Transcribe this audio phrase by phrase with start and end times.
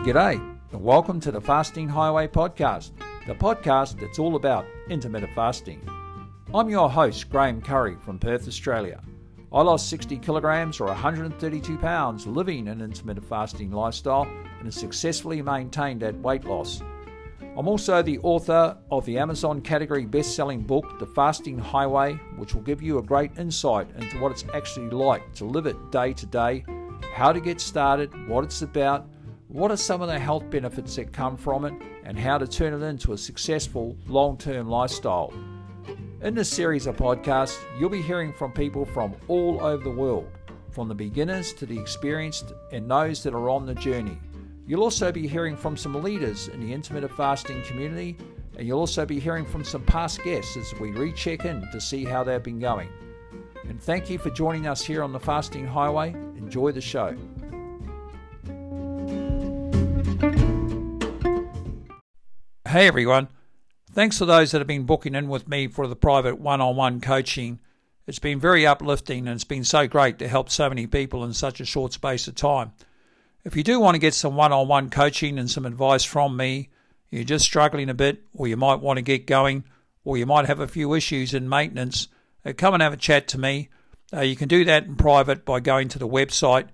[0.00, 0.40] G'day,
[0.72, 2.92] and welcome to the Fasting Highway podcast,
[3.26, 5.86] the podcast that's all about intermittent fasting.
[6.54, 9.02] I'm your host, Graham Curry from Perth, Australia.
[9.52, 15.42] I lost 60 kilograms or 132 pounds living an intermittent fasting lifestyle and have successfully
[15.42, 16.80] maintained that weight loss.
[17.58, 22.54] I'm also the author of the Amazon category best selling book, The Fasting Highway, which
[22.54, 26.14] will give you a great insight into what it's actually like to live it day
[26.14, 26.64] to day,
[27.12, 29.06] how to get started, what it's about,
[29.50, 32.72] what are some of the health benefits that come from it, and how to turn
[32.72, 35.32] it into a successful long term lifestyle.
[36.22, 40.28] In this series of podcasts, you'll be hearing from people from all over the world,
[40.70, 44.16] from the beginners to the experienced and those that are on the journey.
[44.68, 48.16] You'll also be hearing from some leaders in the intermittent fasting community,
[48.56, 52.04] and you'll also be hearing from some past guests as we recheck in to see
[52.04, 52.88] how they've been going.
[53.68, 56.10] And thank you for joining us here on the Fasting Highway.
[56.36, 57.16] Enjoy the show.
[62.70, 63.26] Hey everyone.
[63.90, 66.76] Thanks to those that have been booking in with me for the private one on
[66.76, 67.58] one coaching.
[68.06, 71.32] It's been very uplifting and it's been so great to help so many people in
[71.32, 72.70] such a short space of time.
[73.44, 76.36] If you do want to get some one on one coaching and some advice from
[76.36, 76.68] me,
[77.10, 79.64] you're just struggling a bit, or you might want to get going,
[80.04, 82.06] or you might have a few issues in maintenance,
[82.46, 83.68] uh, come and have a chat to me.
[84.14, 86.68] Uh, you can do that in private by going to the website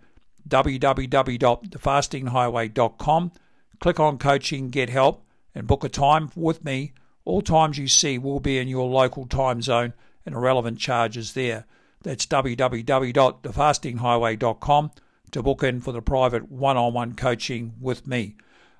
[0.46, 3.32] www.thefastinghighway.com,
[3.80, 5.25] click on coaching, get help,
[5.56, 6.92] and book a time with me.
[7.24, 9.94] All times you see will be in your local time zone
[10.26, 11.64] and irrelevant charges there.
[12.02, 14.90] That's www.thefastinghighway.com
[15.32, 18.36] to book in for the private one on one coaching with me.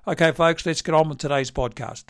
[0.07, 2.05] Okay, folks, let's get on with today's podcast.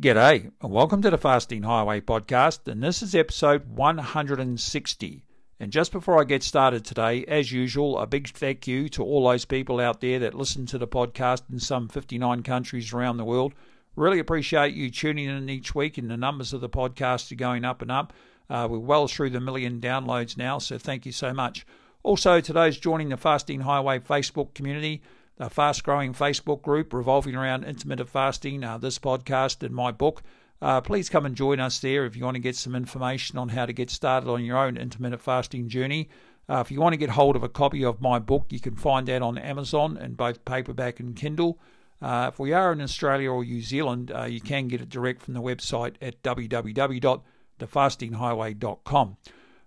[0.00, 5.22] G'day, and welcome to the Fasting Highway podcast, and this is episode 160.
[5.58, 9.26] And just before I get started today, as usual, a big thank you to all
[9.26, 13.24] those people out there that listen to the podcast in some 59 countries around the
[13.24, 13.54] world.
[13.96, 17.64] Really appreciate you tuning in each week, and the numbers of the podcast are going
[17.64, 18.12] up and up.
[18.50, 21.66] Uh, we're well through the million downloads now, so thank you so much.
[22.02, 25.02] Also, today's joining the Fasting Highway Facebook community,
[25.38, 30.22] the fast growing Facebook group revolving around intermittent fasting, uh, this podcast, and my book.
[30.60, 33.48] Uh, please come and join us there if you want to get some information on
[33.48, 36.10] how to get started on your own intermittent fasting journey.
[36.50, 38.76] Uh, if you want to get hold of a copy of my book, you can
[38.76, 41.58] find that on Amazon in both paperback and Kindle.
[42.00, 45.22] Uh, if we are in Australia or New Zealand, uh, you can get it direct
[45.22, 49.16] from the website at www.thefastinghighway.com.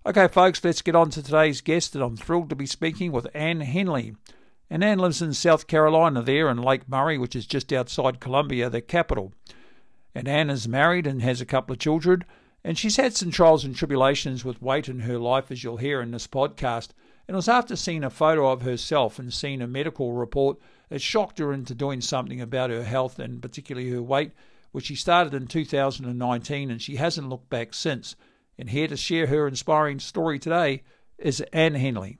[0.05, 3.27] Okay, folks, let's get on to today's guest, and I'm thrilled to be speaking with
[3.33, 4.15] Anne Henley.
[4.69, 8.69] And Anne lives in South Carolina, there in Lake Murray, which is just outside Columbia,
[8.69, 9.33] the capital.
[10.13, 12.23] And Anne is married and has a couple of children,
[12.63, 16.01] and she's had some trials and tribulations with weight in her life, as you'll hear
[16.01, 16.89] in this podcast.
[17.27, 20.57] And it was after seeing a photo of herself and seeing a medical report
[20.89, 24.31] that shocked her into doing something about her health and particularly her weight,
[24.71, 28.15] which she started in 2019, and she hasn't looked back since.
[28.57, 30.83] And here to share her inspiring story today
[31.17, 32.17] is Anne Henley.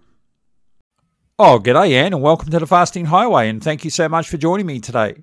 [1.38, 3.50] Oh, g'day, Anne, and welcome to the Fasting Highway.
[3.50, 5.16] And thank you so much for joining me today.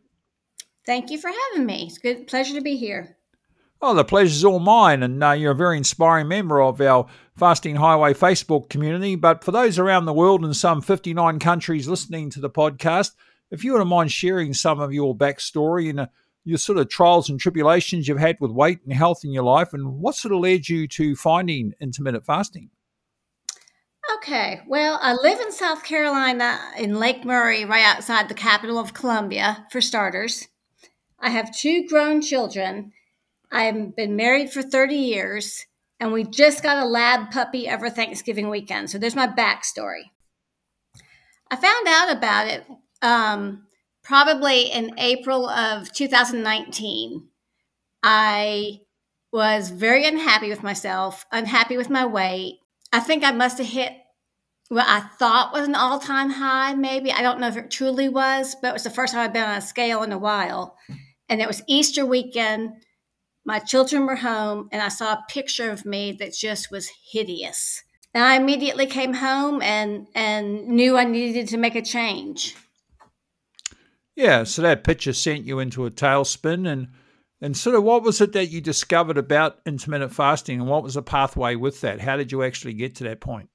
[0.87, 1.87] Thank you for having me.
[1.87, 3.17] It's a good pleasure to be here.
[3.83, 7.77] Oh, the pleasure's all mine, and uh, you're a very inspiring member of our Fasting
[7.77, 9.15] Highway Facebook community.
[9.17, 13.13] But for those around the world in some 59 countries listening to the podcast,
[13.51, 16.07] if you wouldn't mind sharing some of your backstory and uh,
[16.45, 19.73] your sort of trials and tribulations you've had with weight and health in your life,
[19.73, 22.71] and what sort of led you to finding intermittent fasting?
[24.17, 28.95] Okay, well, I live in South Carolina in Lake Murray, right outside the capital of
[28.95, 30.47] Columbia, for starters.
[31.19, 32.93] I have two grown children.
[33.51, 35.67] I've been married for 30 years,
[35.99, 38.91] and we just got a lab puppy over Thanksgiving weekend.
[38.91, 40.11] So there's my backstory.
[41.51, 42.67] I found out about it
[43.07, 43.67] um,
[44.03, 47.29] probably in April of 2019,
[48.03, 48.81] I
[49.33, 52.59] was very unhappy with myself, unhappy with my weight.
[52.93, 53.93] I think I must have hit
[54.69, 57.13] what I thought was an all time high, maybe.
[57.13, 59.45] I don't know if it truly was, but it was the first time I've been
[59.45, 60.77] on a scale in a while.
[61.29, 62.73] And it was Easter weekend.
[63.45, 67.85] My children were home, and I saw a picture of me that just was hideous.
[68.13, 72.57] And I immediately came home and, and knew I needed to make a change.
[74.17, 76.89] Yeah, so that picture sent you into a tailspin and
[77.43, 80.95] and sort of what was it that you discovered about intermittent fasting and what was
[80.95, 82.01] the pathway with that?
[82.01, 83.51] How did you actually get to that point?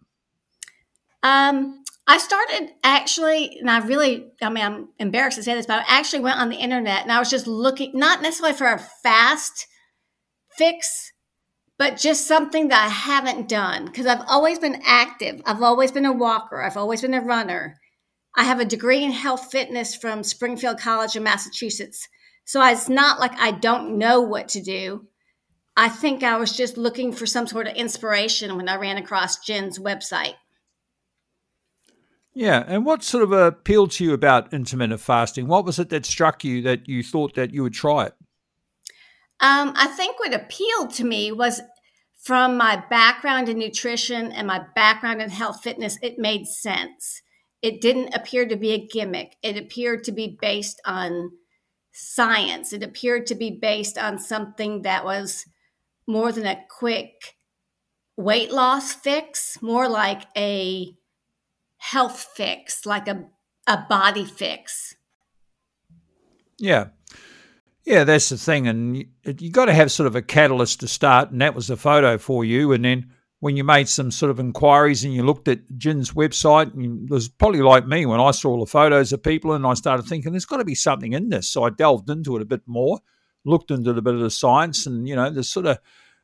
[1.23, 5.79] Um, I started actually, and I really, I mean, I'm embarrassed to say this, but
[5.79, 8.79] I actually went on the internet and I was just looking, not necessarily for a
[9.01, 9.65] fast
[10.57, 11.11] fix,
[11.79, 15.41] but just something that I haven't done because I've always been active.
[15.45, 16.61] I've always been a walker.
[16.61, 17.80] I've always been a runner.
[18.35, 22.07] I have a degree in health fitness from Springfield College in Massachusetts.
[22.45, 25.07] So it's not like I don't know what to do.
[25.77, 29.39] I think I was just looking for some sort of inspiration when I ran across
[29.39, 30.35] Gin's website.
[32.33, 35.47] Yeah, and what sort of appealed to you about intermittent fasting?
[35.47, 38.15] What was it that struck you that you thought that you would try it?
[39.41, 41.61] Um, I think what appealed to me was
[42.23, 47.21] from my background in nutrition and my background in health fitness, it made sense.
[47.61, 49.35] It didn't appear to be a gimmick.
[49.43, 51.31] It appeared to be based on
[51.91, 52.73] science.
[52.73, 55.45] It appeared to be based on something that was
[56.07, 57.35] more than a quick
[58.17, 60.95] weight loss fix, more like a
[61.77, 63.25] health fix, like a,
[63.67, 64.95] a body fix.
[66.57, 66.87] Yeah.
[67.83, 68.67] Yeah, that's the thing.
[68.67, 69.07] And you,
[69.39, 71.31] you got to have sort of a catalyst to start.
[71.31, 72.71] And that was the photo for you.
[72.73, 73.11] And then
[73.41, 77.11] when you made some sort of inquiries and you looked at Gin's website, and it
[77.11, 80.31] was probably like me when I saw the photos of people and I started thinking
[80.31, 81.49] there's got to be something in this.
[81.49, 82.99] So I delved into it a bit more,
[83.43, 85.79] looked into a bit of the science, and you know, there's sort of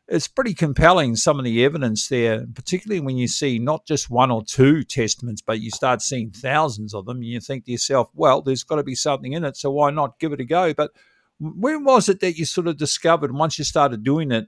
[0.08, 4.30] it's pretty compelling some of the evidence there, particularly when you see not just one
[4.30, 8.10] or two testaments, but you start seeing thousands of them, and you think to yourself,
[8.14, 10.72] well, there's got to be something in it, so why not give it a go?
[10.72, 10.92] But
[11.40, 14.48] when was it that you sort of discovered once you started doing it?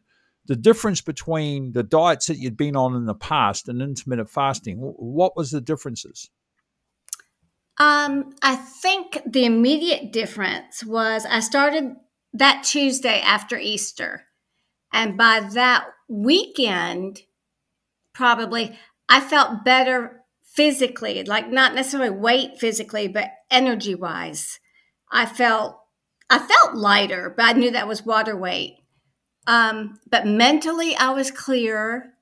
[0.50, 4.78] The difference between the diets that you'd been on in the past and intermittent fasting,
[4.80, 6.32] what was the differences?
[7.78, 11.96] Um, I think the immediate difference was I started
[12.34, 14.24] that Tuesday after Easter.
[14.92, 17.22] And by that weekend,
[18.16, 18.76] probably,
[19.08, 24.60] I felt better physically, like not necessarily weight physically, but energy wise.
[25.12, 25.80] I felt
[26.28, 28.79] I felt lighter, but I knew that was water weight.
[29.48, 32.14] Um, but mentally, I was clear.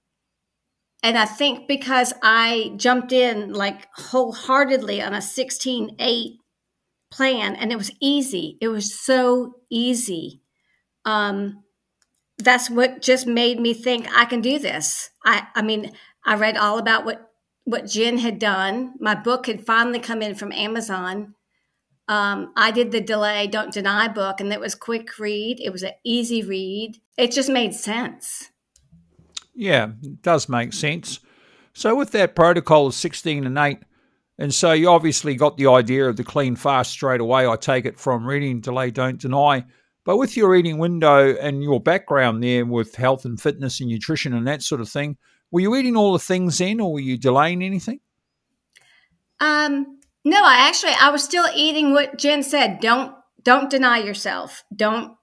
[1.03, 6.31] And I think because I jumped in like wholeheartedly on a 16 8
[7.11, 10.41] plan, and it was easy, it was so easy.
[11.05, 11.63] Um,
[12.37, 15.09] that's what just made me think I can do this.
[15.25, 15.93] I, I mean,
[16.25, 17.23] I read all about what
[17.63, 18.93] what Gin had done.
[18.97, 21.35] My book had finally come in from Amazon.
[22.07, 25.59] Um, I did the delay, don't deny book, and it was quick read.
[25.59, 27.01] It was an easy read.
[27.17, 28.51] It just made sense.
[29.55, 31.19] Yeah, it does make sense.
[31.73, 33.79] So with that protocol of sixteen and eight,
[34.37, 37.47] and so you obviously got the idea of the clean fast straight away.
[37.47, 39.65] I take it from reading delay, don't deny.
[40.05, 44.33] But with your eating window and your background there with health and fitness and nutrition
[44.33, 45.17] and that sort of thing,
[45.51, 47.99] were you eating all the things in or were you delaying anything?
[49.39, 52.79] Um, no, I actually I was still eating what Gin said.
[52.79, 53.13] Don't
[53.43, 54.63] don't deny yourself.
[54.75, 55.17] Don't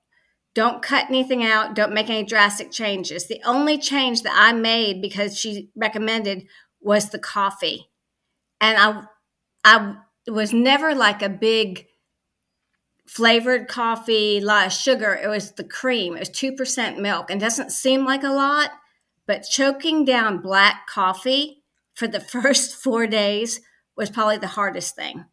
[0.54, 1.74] don't cut anything out.
[1.74, 3.26] Don't make any drastic changes.
[3.26, 6.46] The only change that I made because she recommended
[6.80, 7.90] was the coffee.
[8.60, 9.02] And I
[9.64, 9.96] I
[10.30, 11.86] was never like a big
[13.06, 15.14] flavored coffee, a lot of sugar.
[15.14, 16.16] It was the cream.
[16.16, 18.70] It was 2% milk and doesn't seem like a lot,
[19.26, 21.62] but choking down black coffee
[21.94, 23.60] for the first four days
[23.96, 25.24] was probably the hardest thing.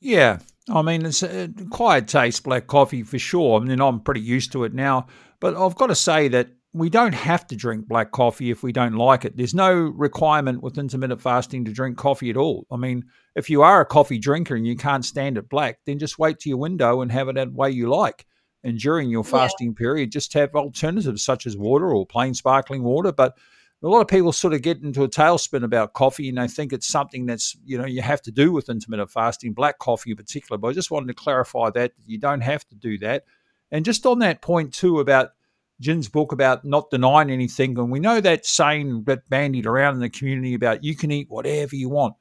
[0.00, 0.38] Yeah.
[0.68, 3.60] I mean, it's a quiet taste, black coffee for sure.
[3.60, 5.06] I mean, I'm pretty used to it now.
[5.40, 8.72] But I've got to say that we don't have to drink black coffee if we
[8.72, 9.36] don't like it.
[9.36, 12.66] There's no requirement with intermittent fasting to drink coffee at all.
[12.70, 13.04] I mean,
[13.36, 16.40] if you are a coffee drinker and you can't stand it black, then just wait
[16.40, 18.26] to your window and have it that way you like.
[18.64, 19.78] And during your fasting yeah.
[19.78, 23.12] period, just have alternatives such as water or plain sparkling water.
[23.12, 23.36] But
[23.84, 26.72] a lot of people sort of get into a tailspin about coffee and they think
[26.72, 30.16] it's something that's, you know, you have to do with intermittent fasting, black coffee in
[30.16, 30.58] particular.
[30.58, 33.24] But I just wanted to clarify that you don't have to do that.
[33.70, 35.30] And just on that point, too, about
[35.80, 37.76] Gin's book about not denying anything.
[37.78, 41.28] And we know that saying that bandied around in the community about you can eat
[41.28, 42.14] whatever you want.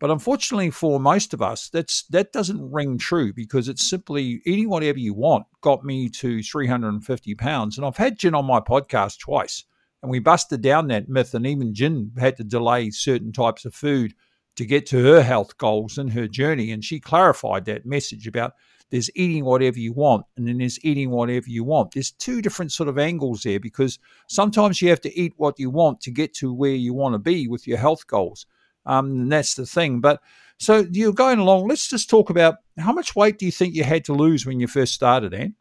[0.00, 4.68] But unfortunately for most of us, that's that doesn't ring true because it's simply eating
[4.68, 7.78] whatever you want got me to 350 pounds.
[7.78, 9.64] And I've had Gin on my podcast twice,
[10.04, 11.32] and we busted down that myth.
[11.32, 14.14] And even Gin had to delay certain types of food
[14.56, 16.72] to get to her health goals and her journey.
[16.72, 18.52] And she clarified that message about
[18.90, 21.92] there's eating whatever you want, and then there's eating whatever you want.
[21.92, 25.70] There's two different sort of angles there because sometimes you have to eat what you
[25.70, 28.44] want to get to where you want to be with your health goals.
[28.84, 30.00] Um, and that's the thing.
[30.00, 30.20] But
[30.58, 31.66] so you're going along.
[31.66, 34.60] Let's just talk about how much weight do you think you had to lose when
[34.60, 35.54] you first started, Anne?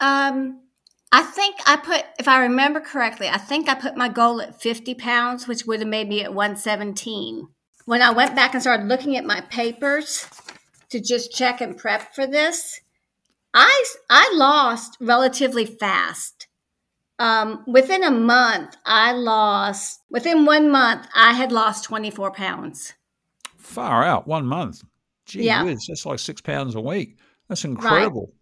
[0.00, 0.61] Um,
[1.12, 4.60] I think I put, if I remember correctly, I think I put my goal at
[4.60, 7.48] 50 pounds, which would have made me at 117.
[7.84, 10.26] When I went back and started looking at my papers,
[10.92, 12.80] to just check and prep for this,
[13.54, 16.46] I I lost relatively fast.
[17.18, 20.00] Um, within a month, I lost.
[20.10, 22.92] Within one month, I had lost twenty four pounds.
[23.56, 24.82] Far out, one month.
[25.26, 25.62] Gee Yeah.
[25.64, 27.16] whiz, that's like six pounds a week.
[27.48, 28.32] That's incredible.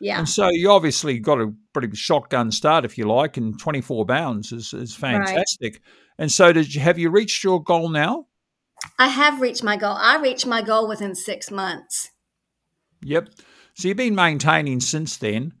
[0.00, 0.18] Yeah.
[0.18, 4.52] And so you obviously got a pretty shotgun start, if you like, and 24 pounds
[4.52, 5.80] is, is fantastic.
[6.18, 8.26] And so, did you have you reached your goal now?
[8.98, 9.96] I have reached my goal.
[9.98, 12.10] I reached my goal within six months.
[13.02, 13.30] Yep.
[13.74, 15.54] So you've been maintaining since then.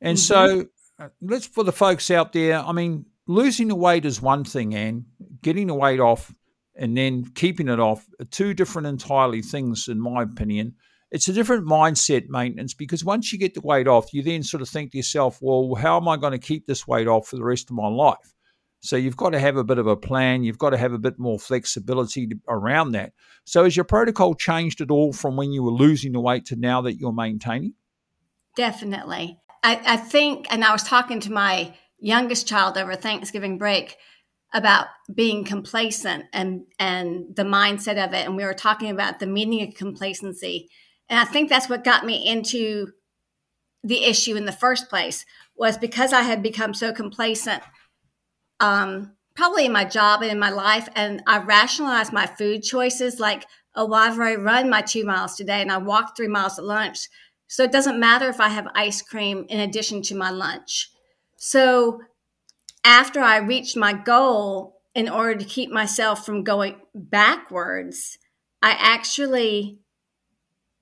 [0.00, 0.20] And Mhm.
[0.20, 0.66] so
[0.98, 4.74] uh, let's for the folks out there, I mean, losing the weight is one thing,
[4.74, 5.04] and
[5.42, 6.32] getting the weight off
[6.74, 10.76] and then keeping it off are two different entirely things, in my opinion.
[11.10, 14.60] It's a different mindset maintenance because once you get the weight off, you then sort
[14.60, 17.36] of think to yourself, well, how am I going to keep this weight off for
[17.36, 18.34] the rest of my life?
[18.80, 20.44] So you've got to have a bit of a plan.
[20.44, 23.12] You've got to have a bit more flexibility around that.
[23.44, 26.56] So has your protocol changed at all from when you were losing the weight to
[26.56, 27.74] now that you're maintaining?
[28.54, 29.38] Definitely.
[29.62, 33.96] I, I think, and I was talking to my youngest child over Thanksgiving break
[34.52, 39.26] about being complacent and and the mindset of it, and we were talking about the
[39.26, 40.70] meaning of complacency,
[41.08, 42.92] and I think that's what got me into
[43.82, 45.24] the issue in the first place
[45.56, 47.62] was because I had become so complacent,
[48.60, 53.20] um, probably in my job and in my life, and I rationalized my food choices
[53.20, 56.64] like, oh, I've already run my two miles today, and I walked three miles at
[56.64, 57.08] lunch.
[57.46, 60.90] So it doesn't matter if I have ice cream in addition to my lunch.
[61.36, 62.00] So
[62.84, 68.18] after I reached my goal, in order to keep myself from going backwards,
[68.60, 69.78] I actually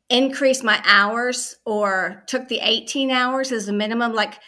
[0.08, 4.12] increased my hours or took the 18 hours as a minimum.
[4.14, 4.38] Like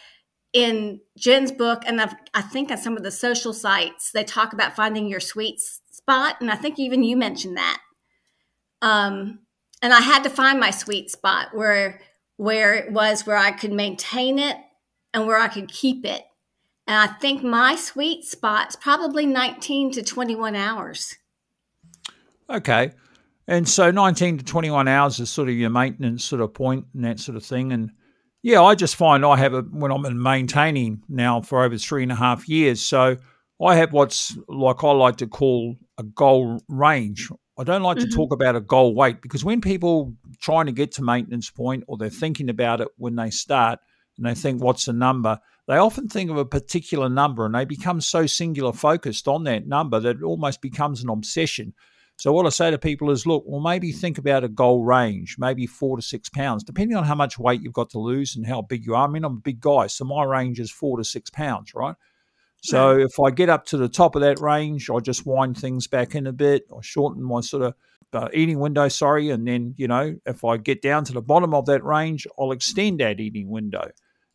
[0.52, 4.52] in Gin's book, and I've, I think on some of the social sites, they talk
[4.52, 5.60] about finding your sweet
[5.90, 6.36] spot.
[6.40, 7.80] And I think even you mentioned that.
[8.80, 9.40] Um,
[9.82, 12.00] and I had to find my sweet spot where
[12.36, 14.56] where it was where I could maintain it
[15.12, 16.22] and where I could keep it.
[16.86, 21.16] And I think my sweet spot's probably 19 to 21 hours.
[22.48, 22.92] Okay.
[23.48, 27.04] And so 19 to 21 hours is sort of your maintenance sort of point and
[27.04, 27.72] that sort of thing.
[27.72, 27.90] And
[28.42, 32.02] yeah, I just find I have a, when I'm in maintaining now for over three
[32.02, 32.80] and a half years.
[32.82, 33.16] So
[33.64, 37.30] I have what's like I like to call a goal range.
[37.58, 38.02] I don't like Mhm.
[38.02, 41.84] to talk about a goal weight because when people trying to get to maintenance point
[41.88, 43.80] or they're thinking about it when they start
[44.18, 47.64] and they think what's the number, they often think of a particular number and they
[47.64, 51.72] become so singular focused on that number that it almost becomes an obsession.
[52.18, 55.36] So what I say to people is, look, well, maybe think about a goal range,
[55.38, 58.44] maybe four to six pounds, depending on how much weight you've got to lose and
[58.44, 59.06] how big you are.
[59.06, 61.94] I mean, I'm a big guy, so my range is four to six pounds, right?
[62.62, 63.02] So Right.
[63.06, 66.14] if I get up to the top of that range, I just wind things back
[66.14, 67.74] in a bit, I shorten my sort of
[68.12, 71.54] uh, eating window, sorry, and then you know if I get down to the bottom
[71.54, 73.90] of that range, I'll extend that eating window,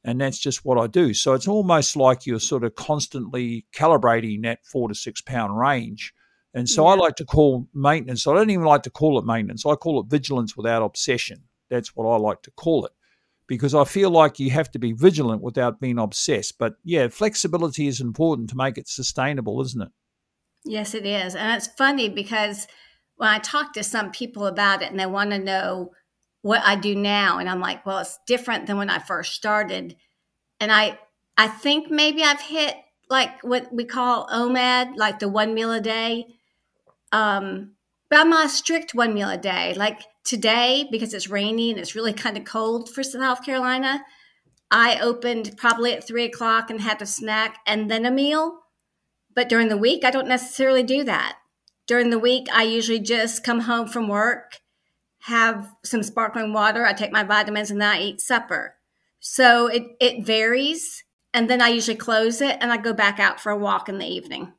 [0.06, 1.14] and that's just what I do.
[1.14, 6.14] So it's almost like you're sort of constantly calibrating that four to six pound range.
[6.54, 8.28] And so I like to call maintenance.
[8.28, 9.66] I don't even like to call it maintenance.
[9.66, 11.44] I call it vigilance without obsession.
[11.70, 12.92] That's what I like to call it
[13.48, 16.58] because I feel like you have to be vigilant without being obsessed.
[16.58, 19.90] But yeah, flexibility is important to make it sustainable, isn't it?
[20.64, 21.36] Yes, it is.
[21.36, 22.68] And it's funny because
[23.16, 25.92] when I talk to some people about it and they want to know
[26.42, 29.96] what I do now, and I'm like, well, it's different than when I first started.
[30.60, 31.00] And I
[31.38, 32.76] I think maybe I've hit
[33.10, 36.28] like what we call OMAD, like the one meal a day.
[37.14, 37.76] Um,
[38.10, 39.74] but I'm not strict one meal a day.
[39.76, 44.04] Like today, because it's rainy and it's really kind of cold for South Carolina,
[44.70, 48.60] I opened probably at three o'clock and had a snack and then a meal.
[49.34, 51.38] But during the week, I don't necessarily do that.
[51.88, 54.60] During the week, I usually just come home from work,
[55.22, 58.76] have some sparkling water, I take my vitamins, and then I eat supper.
[59.20, 61.04] So it, it varies.
[61.34, 63.98] And then I usually close it and I go back out for a walk in
[63.98, 64.54] the evening.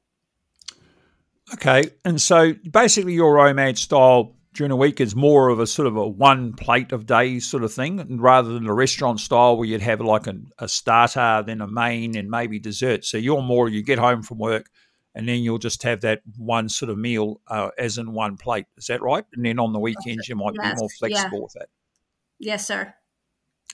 [1.52, 1.84] Okay.
[2.04, 5.96] And so basically, your OMAD style during a week is more of a sort of
[5.96, 9.80] a one plate of days sort of thing, rather than a restaurant style where you'd
[9.82, 13.04] have like a, a starter, then a main, and maybe dessert.
[13.04, 14.70] So you're more, you get home from work
[15.14, 18.66] and then you'll just have that one sort of meal uh, as in one plate.
[18.76, 19.24] Is that right?
[19.34, 20.98] And then on the weekends, you might Yes, be more yeah.
[20.98, 21.68] flexible with that.
[22.40, 22.94] Yes, sir.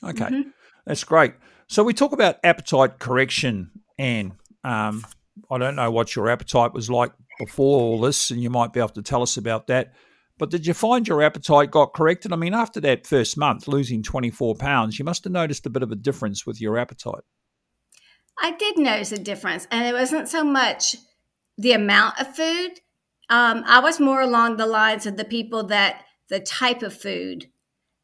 [0.04, 0.26] Okay.
[0.26, 0.52] Mhm.
[0.86, 1.34] That's great.
[1.66, 4.32] So we talk about appetite correction, and
[4.64, 5.04] um,
[5.50, 8.80] I don't know what your appetite was like before all this, and you might be
[8.80, 9.92] able to tell us about that.
[10.38, 12.32] But did you find your appetite got corrected?
[12.32, 15.82] I mean, after that first month, losing 24 pounds, you must have noticed a bit
[15.82, 17.24] of a difference with your appetite.
[18.40, 20.96] I did notice a difference, and it wasn't so much
[21.58, 22.80] the amount of food.
[23.28, 27.46] Um, I was more along the lines of the people that the type of food.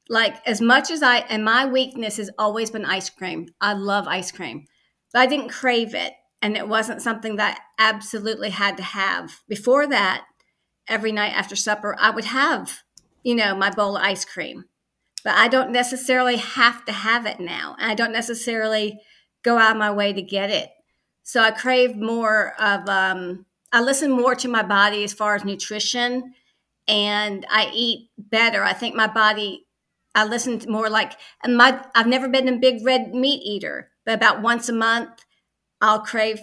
[0.08, 3.48] Like as much as I and my weakness has always been ice cream.
[3.60, 4.66] I love ice cream,
[5.12, 6.12] but I didn't crave it,
[6.42, 9.40] and it wasn't something that absolutely had to have.
[9.48, 10.24] Before that,
[10.88, 12.82] every night after supper, I would have,
[13.22, 14.64] you know, my bowl of ice cream.
[15.24, 17.74] But I don't necessarily have to have it now.
[17.80, 19.00] And I don't necessarily
[19.42, 20.70] go out of my way to get it.
[21.24, 25.44] So I crave more of, um, I listen more to my body as far as
[25.44, 26.34] nutrition
[26.86, 28.62] and I eat better.
[28.62, 29.66] I think my body,
[30.14, 34.14] I listen more like, and my, I've never been a big red meat eater, but
[34.14, 35.25] about once a month,
[35.86, 36.40] I'll crave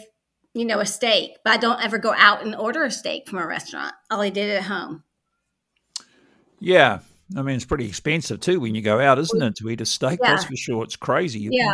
[0.54, 3.40] you know, a steak, but I don't ever go out and order a steak from
[3.40, 3.94] a restaurant.
[4.10, 5.04] I'll eat it at home.
[6.60, 7.00] Yeah.
[7.36, 9.86] I mean, it's pretty expensive too when you go out, isn't it, to eat a
[9.86, 10.20] steak?
[10.22, 10.32] Yeah.
[10.32, 10.84] That's for sure.
[10.84, 11.48] It's crazy.
[11.52, 11.74] Yeah.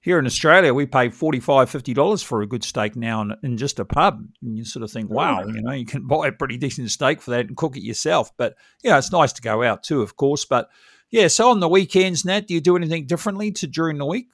[0.00, 3.80] Here in Australia, we pay $45, $50 for a good steak now in, in just
[3.80, 4.24] a pub.
[4.42, 5.54] And you sort of think, wow, mm.
[5.54, 8.30] you know, you can buy a pretty decent steak for that and cook it yourself.
[8.36, 10.44] But, you know, it's nice to go out too, of course.
[10.44, 10.68] But,
[11.10, 14.28] yeah, so on the weekends, Nat, do you do anything differently to during the week?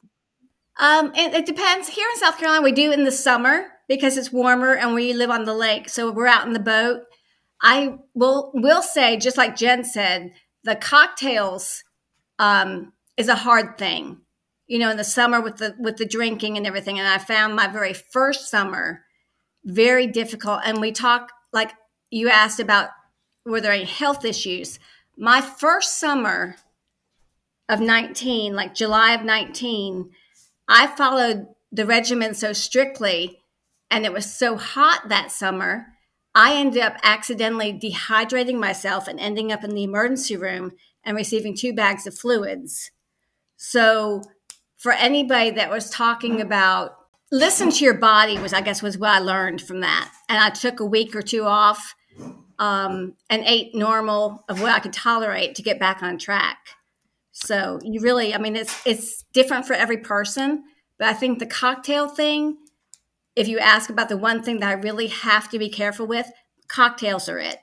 [0.78, 1.88] Um, it, it depends.
[1.88, 5.30] Here in South Carolina, we do in the summer because it's warmer and we live
[5.30, 5.88] on the lake.
[5.88, 7.02] So we're out in the boat.
[7.60, 10.32] I will will say, just like Gin said,
[10.62, 11.82] the cocktails
[12.38, 14.18] um, is a hard thing.
[14.68, 16.98] You know, in the summer with the with the drinking and everything.
[16.98, 19.02] And I found my very first summer
[19.64, 20.60] very difficult.
[20.64, 21.72] And we talk like
[22.10, 22.90] you asked about
[23.44, 24.78] were there any health issues?
[25.16, 26.56] My first summer
[27.68, 30.10] of 19, like July of 19,
[30.68, 33.40] I followed the regimen so strictly
[33.90, 35.86] and it was so hot that summer,
[36.34, 40.72] I ended up accidentally dehydrating myself and ending up in the emergency room
[41.02, 42.90] and receiving two bags of fluids.
[43.56, 44.22] So,
[44.76, 46.94] for anybody that was talking about
[47.30, 50.48] listen to your body was i guess was what i learned from that and i
[50.48, 51.94] took a week or two off
[52.58, 56.56] um, and ate normal of what i could tolerate to get back on track
[57.44, 60.62] so you really i mean it's it's different for every person
[60.98, 62.56] but i think the cocktail thing
[63.38, 66.28] if you ask about the one thing that I really have to be careful with,
[66.66, 67.58] cocktails are it.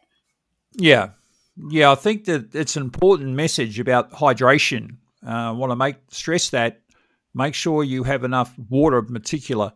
[0.72, 1.10] Yeah.
[1.58, 4.98] Yeah, I think that it's an important message about hydration.
[5.26, 6.82] Uh, I want to make stress that
[7.34, 9.74] make sure you have enough water in particular.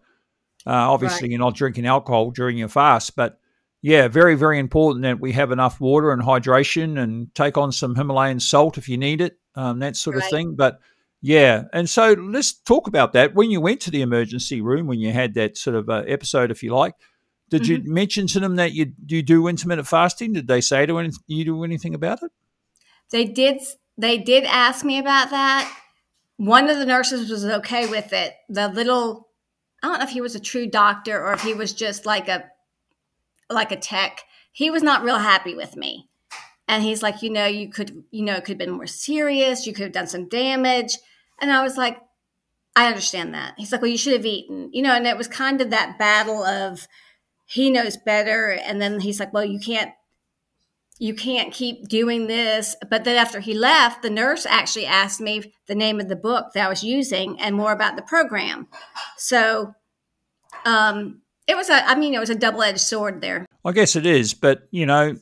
[0.66, 1.32] Uh, obviously, right.
[1.32, 3.42] you're not drinking alcohol during your fast, but
[3.82, 7.96] yeah, very, very important that we have enough water and hydration and take on some
[7.96, 10.24] Himalayan salt if you need it, um, that sort right.
[10.24, 10.56] of thing.
[10.56, 10.80] But
[11.22, 13.36] yeah, and so let's talk about that.
[13.36, 16.50] When you went to the emergency room, when you had that sort of uh, episode,
[16.50, 16.96] if you like,
[17.50, 17.88] did mm-hmm.
[17.88, 20.34] you mention to them that you you do intermittent fasting?
[20.34, 22.32] Did they say to any, you do anything about it?
[23.12, 23.62] They did.
[23.98, 25.76] They did ask me about that.
[26.38, 28.34] One of the nurses was okay with it.
[28.48, 29.28] The little,
[29.84, 32.30] I don't know if he was a true doctor or if he was just like
[32.30, 32.46] a
[33.50, 34.22] like a tech.
[34.54, 36.09] He was not real happy with me.
[36.70, 39.66] And he's like, you know, you could, you know, it could have been more serious.
[39.66, 41.00] You could have done some damage.
[41.42, 41.98] And I was like,
[42.76, 43.56] I understand that.
[43.58, 45.98] He's like, well, you should have eaten, you know, and it was kind of that
[45.98, 46.88] battle of
[47.48, 48.52] he knows better.
[48.52, 49.92] And then he's like, well, you can't,
[51.00, 52.76] you can't keep doing this.
[52.88, 56.54] But then after he left, the nurse actually asked me the name of the book
[56.54, 58.68] that I was using and more about the program.
[59.18, 59.74] So,
[60.66, 63.48] um, it was a, I mean, it was a double edged sword there.
[63.66, 65.16] I guess it is, but you know,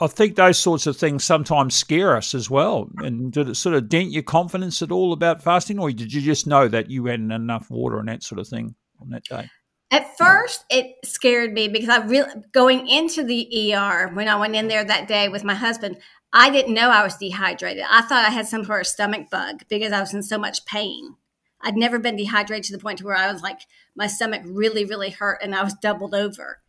[0.00, 2.88] I think those sorts of things sometimes scare us as well.
[2.98, 6.22] And did it sort of dent your confidence at all about fasting, or did you
[6.22, 9.48] just know that you had enough water and that sort of thing on that day?
[9.90, 14.54] At first, it scared me because I really going into the ER when I went
[14.54, 15.98] in there that day with my husband.
[16.32, 17.82] I didn't know I was dehydrated.
[17.90, 20.64] I thought I had some sort of stomach bug because I was in so much
[20.64, 21.16] pain.
[21.60, 23.60] I'd never been dehydrated to the point to where I was like
[23.96, 26.60] my stomach really, really hurt and I was doubled over.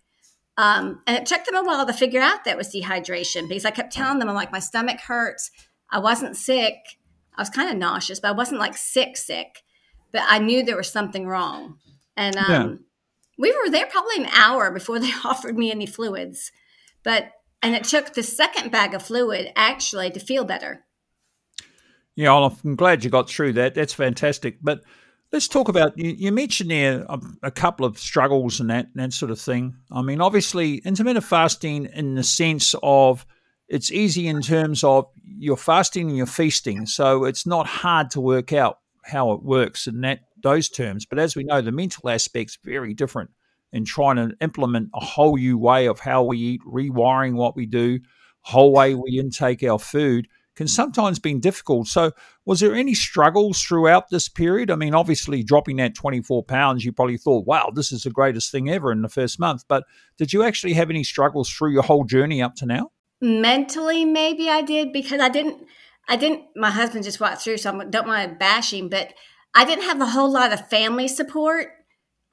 [0.58, 3.72] Um, and it took them a while to figure out that was dehydration because I
[3.72, 5.50] kept telling them, I'm like, my stomach hurts.
[5.90, 6.76] I wasn't sick.
[7.36, 9.64] I was kind of nauseous, but I wasn't like sick, sick.
[10.12, 11.78] But I knew there was something wrong.
[12.18, 12.68] And um, yeah.
[13.38, 16.52] we were there probably an hour before they offered me any fluids.
[17.04, 17.32] But,
[17.64, 20.86] and it took the second bag of fluid actually to feel better.
[22.16, 23.74] Yeah, I'm glad you got through that.
[23.74, 24.58] That's fantastic.
[24.62, 24.82] But
[25.32, 29.14] Let's talk about you, you mentioned there a, a, couple of struggles and that that
[29.14, 29.76] sort of thing.
[29.90, 33.26] I mean, obviously, intermittent fasting in the sense of
[33.70, 38.22] it's easy in terms of you're fasting and you're feasting, so it's not hard to
[38.22, 41.06] work out how it works in that those terms.
[41.06, 43.30] But as we know, the mental aspect's very different
[43.72, 47.66] in trying to implement a whole new way of how we eat, rewiring what we
[47.66, 48.02] do,
[48.42, 51.88] whole way we intake our food can sometimes be difficult.
[51.88, 52.12] So,
[52.46, 54.72] was there any struggles throughout this period?
[54.72, 58.52] I mean, obviously, dropping that 24 pounds, you probably thought, wow, this is the greatest
[58.52, 59.64] thing ever in the first month.
[59.68, 59.84] But
[60.18, 62.92] did you actually have any struggles through your whole journey up to now?
[63.22, 65.64] Mentally, maybe I did because I didn't,
[66.10, 69.14] I didn't, my husband just walked through, so I don't want to bash him, but
[69.54, 71.68] I didn't have a whole lot of family support.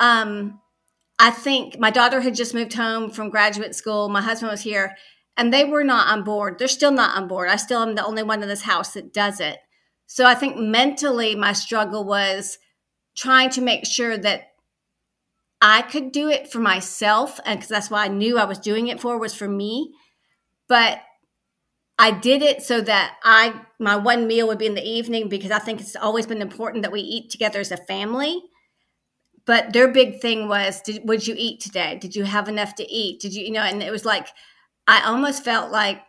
[0.01, 0.61] Um,
[1.19, 4.09] I think my daughter had just moved home from graduate school.
[4.09, 4.97] My husband was here
[5.37, 6.59] and they were not on board.
[6.59, 7.49] They're still not on board.
[7.51, 9.59] I still am the only one in this house that does it.
[10.09, 12.59] So I think mentally, my struggle was
[13.17, 14.49] trying to make sure that
[15.61, 18.89] I could do it for myself, and because that's why I knew I was doing
[18.89, 19.93] it for was for me.
[20.69, 21.01] But
[21.99, 25.51] I did it so that I my one meal would be in the evening because
[25.51, 28.43] I think it's always been important that we eat together as a family.
[29.47, 31.97] But their big thing was, did, would you eat today?
[31.99, 33.21] Did you have enough to eat?
[33.21, 33.63] Did you, you know?
[33.63, 34.29] And it was like,
[34.87, 36.03] I almost felt like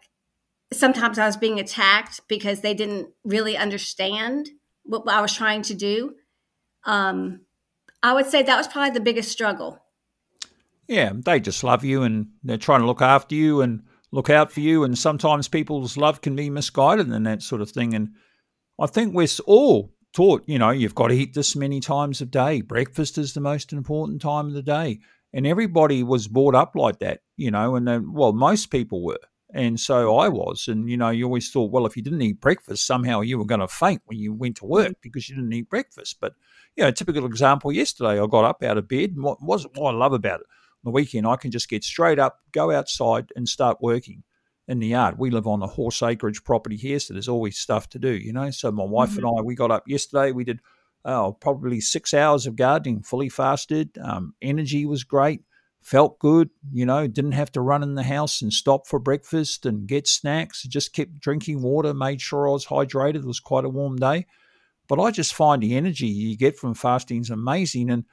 [0.72, 4.50] sometimes I was being attacked because they didn't really understand
[4.84, 6.16] what I was trying to do.
[6.86, 7.42] Um,
[8.02, 9.84] I would say that was probably the biggest struggle.
[10.88, 14.52] Yeah, they just love you and they're trying to look after you and look out
[14.52, 14.84] for you.
[14.84, 17.94] And sometimes people's love can be misguided and that sort of thing.
[17.94, 18.10] And
[18.80, 22.26] I think we're all taught, you know, you've got to eat this many times a
[22.26, 22.62] day.
[22.62, 25.00] Breakfast is the most important time of the day.
[25.32, 29.20] And everybody was brought up like that, you know, and then, well, most people were.
[29.52, 30.68] And so I was.
[30.68, 33.46] And, you know, you always thought, well, if you didn't eat breakfast, somehow you were
[33.46, 36.18] going to faint when you went to work because you didn't eat breakfast.
[36.22, 36.34] But,
[36.76, 39.12] you know, typical example yesterday, I got up out of bed.
[39.12, 40.46] And what, was, what I love about it,
[40.86, 44.24] on the weekend, I can just get straight up, go outside and start working
[44.68, 45.18] in the yard.
[45.18, 48.32] We live on a horse acreage property here, so there's always stuff to do, you
[48.32, 48.52] know.
[48.52, 49.26] So my wife mm-hmm.
[49.26, 50.32] and I, we got up yesterday.
[50.32, 50.60] We did
[51.06, 53.98] oh, probably six hours of gardening, fully fasted.
[54.02, 55.42] Um, energy was great,
[55.90, 57.08] felt good, you know.
[57.08, 60.64] Didn't have to run in the house and stop for breakfast and get snacks.
[60.64, 63.16] Just kept drinking water, made sure I was hydrated.
[63.16, 64.28] It was quite a warm day,
[64.88, 68.06] but I just find the energy you get from fasting is amazing and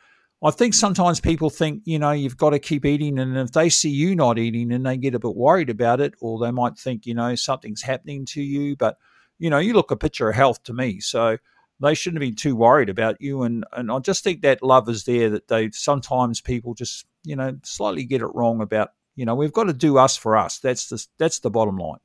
[0.44, 3.18] I think sometimes people think, you know, you've got to keep eating.
[3.18, 6.14] And if they see you not eating and they get a bit worried about it,
[6.20, 8.76] or they might think, you know, something's happening to you.
[8.76, 8.98] But,
[9.38, 11.00] you know, you look a picture of health to me.
[11.00, 11.38] So
[11.80, 13.44] they shouldn't be too worried about you.
[13.44, 17.36] And, and I just think that love is there that they sometimes people just, you
[17.36, 20.58] know, slightly get it wrong about, you know, we've got to do us for us.
[20.60, 21.98] That's the, that's the bottom line.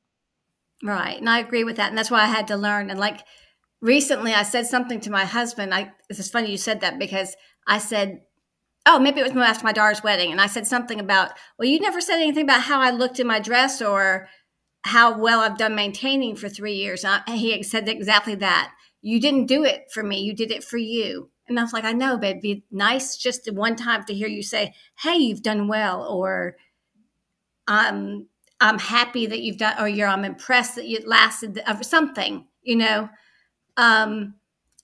[0.83, 1.19] Right.
[1.19, 1.89] And I agree with that.
[1.89, 2.89] And that's why I had to learn.
[2.89, 3.21] And like
[3.81, 5.73] recently I said something to my husband.
[5.73, 7.35] I, it's funny you said that because
[7.67, 8.21] I said,
[8.87, 10.31] oh, maybe it was after my daughter's wedding.
[10.31, 13.27] And I said something about, well, you never said anything about how I looked in
[13.27, 14.27] my dress or
[14.83, 17.03] how well I've done maintaining for three years.
[17.03, 18.71] And, I, and he said exactly that.
[19.03, 21.29] You didn't do it for me, you did it for you.
[21.51, 24.27] And I was like, I know, but it'd be nice just one time to hear
[24.27, 26.55] you say, hey, you've done well, or
[27.67, 28.27] I'm,
[28.59, 32.75] I'm happy that you've done, or you're, I'm impressed that you lasted, or something, you
[32.75, 33.09] know.
[33.77, 34.35] Um,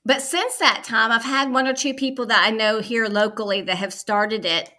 [0.06, 3.62] but since that time, I've had one or two people that I know here locally
[3.62, 4.70] that have started it.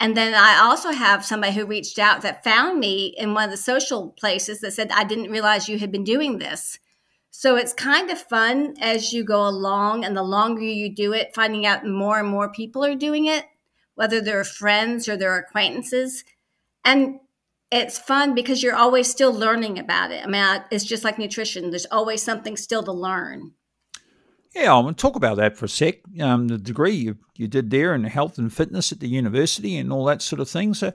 [0.00, 3.50] And then I also have somebody who reached out that found me in one of
[3.50, 6.78] the social places that said, I didn't realize you had been doing this.
[7.30, 11.34] So it's kind of fun as you go along, and the longer you do it,
[11.34, 13.44] finding out more and more people are doing it,
[13.94, 16.24] whether they're friends or they're acquaintances.
[16.84, 17.20] And
[17.70, 20.24] it's fun because you're always still learning about it.
[20.24, 23.52] I mean, it's just like nutrition, there's always something still to learn.
[24.54, 25.96] Yeah, I want to talk about that for a sec.
[26.20, 29.92] Um, the degree you, you did there in health and fitness at the university and
[29.92, 30.72] all that sort of thing.
[30.74, 30.92] So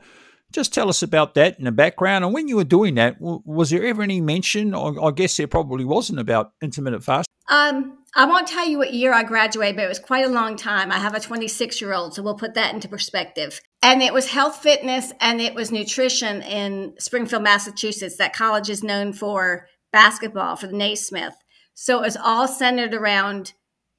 [0.54, 2.24] just tell us about that in the background.
[2.24, 5.84] And when you were doing that, was there ever any mention, I guess there probably
[5.84, 7.34] wasn't, about intermittent fasting?
[7.50, 10.56] Um, I won't tell you what year I graduated, but it was quite a long
[10.56, 10.92] time.
[10.92, 13.60] I have a 26 year old, so we'll put that into perspective.
[13.82, 18.18] And it was health, fitness, and it was nutrition in Springfield, Massachusetts.
[18.18, 21.36] That college is known for basketball for the Naismith.
[21.74, 23.54] So it was all centered around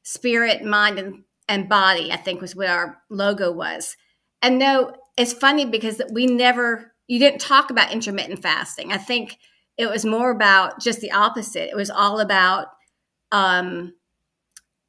[0.05, 3.97] spirit, mind, and, and body, I think was what our logo was.
[4.41, 8.93] And no, it's funny because we never, you didn't talk about intermittent fasting.
[8.93, 9.39] I think
[9.77, 11.71] it was more about just the opposite.
[11.71, 12.69] It was all about
[13.33, 13.95] um,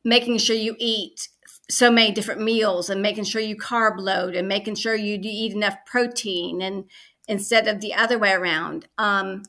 [0.04, 1.28] making sure you eat
[1.70, 5.54] so many different meals and making sure you carb load and making sure you eat
[5.54, 6.86] enough protein and
[7.28, 8.88] instead of the other way around.
[8.98, 9.44] Um,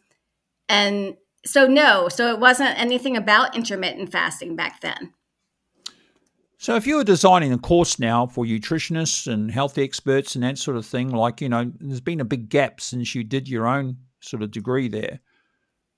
[0.68, 5.12] and so no, so it wasn't anything about intermittent fasting back then.
[6.58, 10.56] So if you were designing a course now for nutritionists and health experts and that
[10.56, 13.66] sort of thing, like, you know, there's been a big gap since you did your
[13.66, 15.20] own sort of degree there.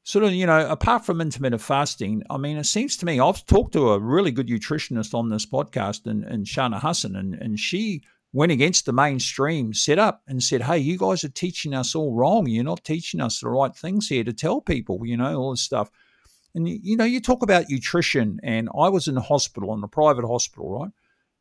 [0.02, 3.44] Sort of, you know, apart from intermittent fasting, I mean, it seems to me, I've
[3.46, 7.58] talked to a really good nutritionist on this podcast and, and Shana Hassan, and, and
[7.58, 12.14] she went against the mainstream setup and said, Hey, you guys are teaching us all
[12.14, 12.46] wrong.
[12.46, 15.62] You're not teaching us the right things here to tell people, you know, all this
[15.62, 15.90] stuff.
[16.58, 19.88] And, you know, you talk about nutrition, and I was in a hospital, in a
[19.88, 20.90] private hospital, right?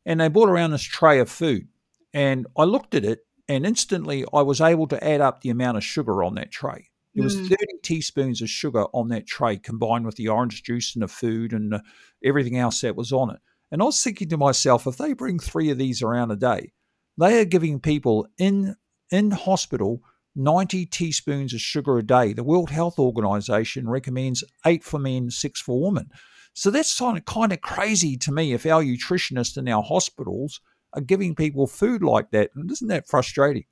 [0.06, 1.66] And they brought around this tray of food.
[2.14, 5.76] And I looked at it, and instantly I was able to add up the amount
[5.76, 6.90] of sugar on that tray.
[7.16, 7.48] There was mm.
[7.48, 11.52] 30 teaspoons of sugar on that tray combined with the orange juice and the food
[11.52, 11.80] and
[12.24, 13.40] everything else that was on it.
[13.72, 16.70] And I was thinking to myself, if they bring three of these around a day,
[17.16, 18.76] they are giving people in
[19.10, 20.04] in hospital
[20.38, 22.32] 90 teaspoons of sugar a day.
[22.32, 26.10] The World Health Organization recommends eight for men, six for women.
[26.54, 30.60] So that's kind of crazy to me if our nutritionists in our hospitals
[30.92, 32.50] are giving people food like that.
[32.54, 33.64] And isn't that frustrating?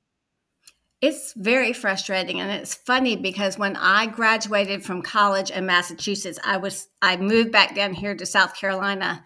[0.99, 6.57] It's very frustrating and it's funny because when I graduated from college in Massachusetts, I
[6.57, 9.23] was I moved back down here to South Carolina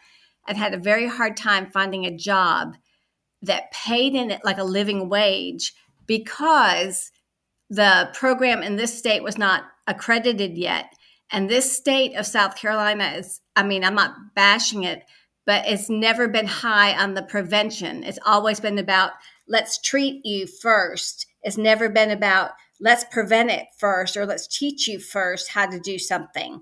[0.48, 2.76] and had a very hard time finding a job
[3.42, 5.74] that paid in it like a living wage
[6.08, 7.12] because
[7.72, 10.94] the program in this state was not accredited yet.
[11.32, 15.04] And this state of South Carolina is, I mean, I'm not bashing it,
[15.46, 18.04] but it's never been high on the prevention.
[18.04, 19.12] It's always been about
[19.48, 21.26] let's treat you first.
[21.44, 25.80] It's never been about let's prevent it first or let's teach you first how to
[25.80, 26.62] do something.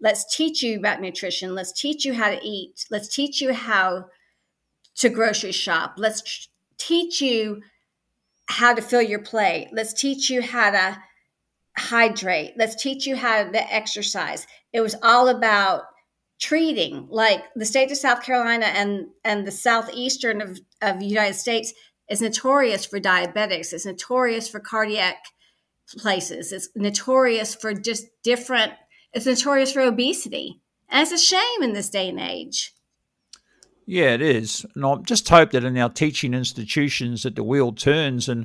[0.00, 1.54] Let's teach you about nutrition.
[1.54, 2.84] Let's teach you how to eat.
[2.90, 4.06] Let's teach you how
[4.96, 5.94] to grocery shop.
[5.98, 7.60] Let's teach you
[8.48, 9.68] how to fill your plate.
[9.72, 10.98] Let's teach you how to
[11.76, 12.54] hydrate.
[12.56, 14.46] Let's teach you how to exercise.
[14.72, 15.82] It was all about
[16.40, 21.34] treating like the state of South Carolina and and the southeastern of, of the United
[21.34, 21.72] States
[22.08, 23.72] is notorious for diabetics.
[23.72, 25.16] It's notorious for cardiac
[25.96, 26.52] places.
[26.52, 28.72] It's notorious for just different.
[29.12, 32.72] It's notorious for obesity, and it's a shame in this day and age.
[33.90, 34.66] Yeah, it is.
[34.74, 38.44] And I just hope that in our teaching institutions that the wheel turns and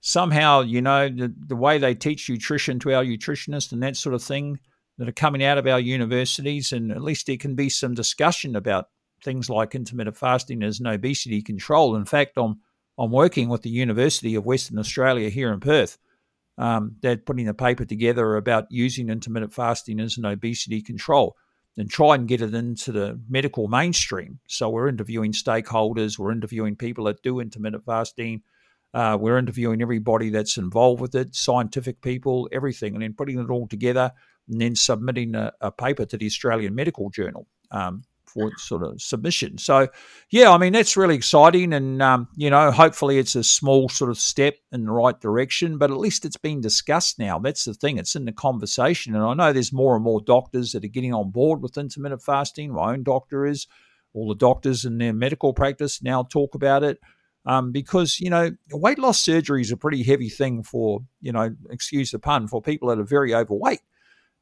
[0.00, 4.16] somehow, you know, the, the way they teach nutrition to our nutritionists and that sort
[4.16, 4.58] of thing
[4.98, 8.56] that are coming out of our universities, and at least there can be some discussion
[8.56, 8.86] about
[9.22, 11.94] things like intermittent fasting as an obesity control.
[11.94, 12.58] In fact, I'm
[12.98, 15.98] I'm working with the University of Western Australia here in Perth.
[16.58, 21.36] Um, they're putting a paper together about using intermittent fasting as an obesity control
[21.76, 24.38] and try and get it into the medical mainstream.
[24.48, 28.42] So we're interviewing stakeholders, we're interviewing people that do intermittent fasting,
[28.92, 33.50] uh, we're interviewing everybody that's involved with it, scientific people, everything, and then putting it
[33.50, 34.12] all together
[34.48, 37.46] and then submitting a, a paper to the Australian Medical Journal.
[37.70, 38.04] Um,
[38.56, 39.58] sort of submission.
[39.58, 39.88] So,
[40.30, 44.10] yeah, I mean that's really exciting, and um, you know, hopefully it's a small sort
[44.10, 45.78] of step in the right direction.
[45.78, 47.38] But at least it's been discussed now.
[47.38, 50.72] That's the thing; it's in the conversation, and I know there's more and more doctors
[50.72, 52.72] that are getting on board with intermittent fasting.
[52.72, 53.66] My own doctor is.
[54.16, 57.00] All the doctors in their medical practice now talk about it.
[57.46, 61.54] Um, because you know weight loss surgery is a pretty heavy thing for you know
[61.68, 63.80] excuse the pun for people that are very overweight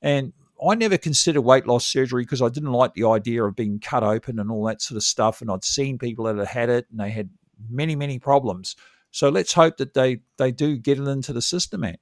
[0.02, 0.32] and
[0.66, 4.02] I never considered weight loss surgery because I didn't like the idea of being cut
[4.02, 5.40] open and all that sort of stuff.
[5.40, 7.30] And I'd seen people that had had it and they had
[7.68, 8.76] many, many problems.
[9.10, 11.98] So let's hope that they they do get it into the system, man.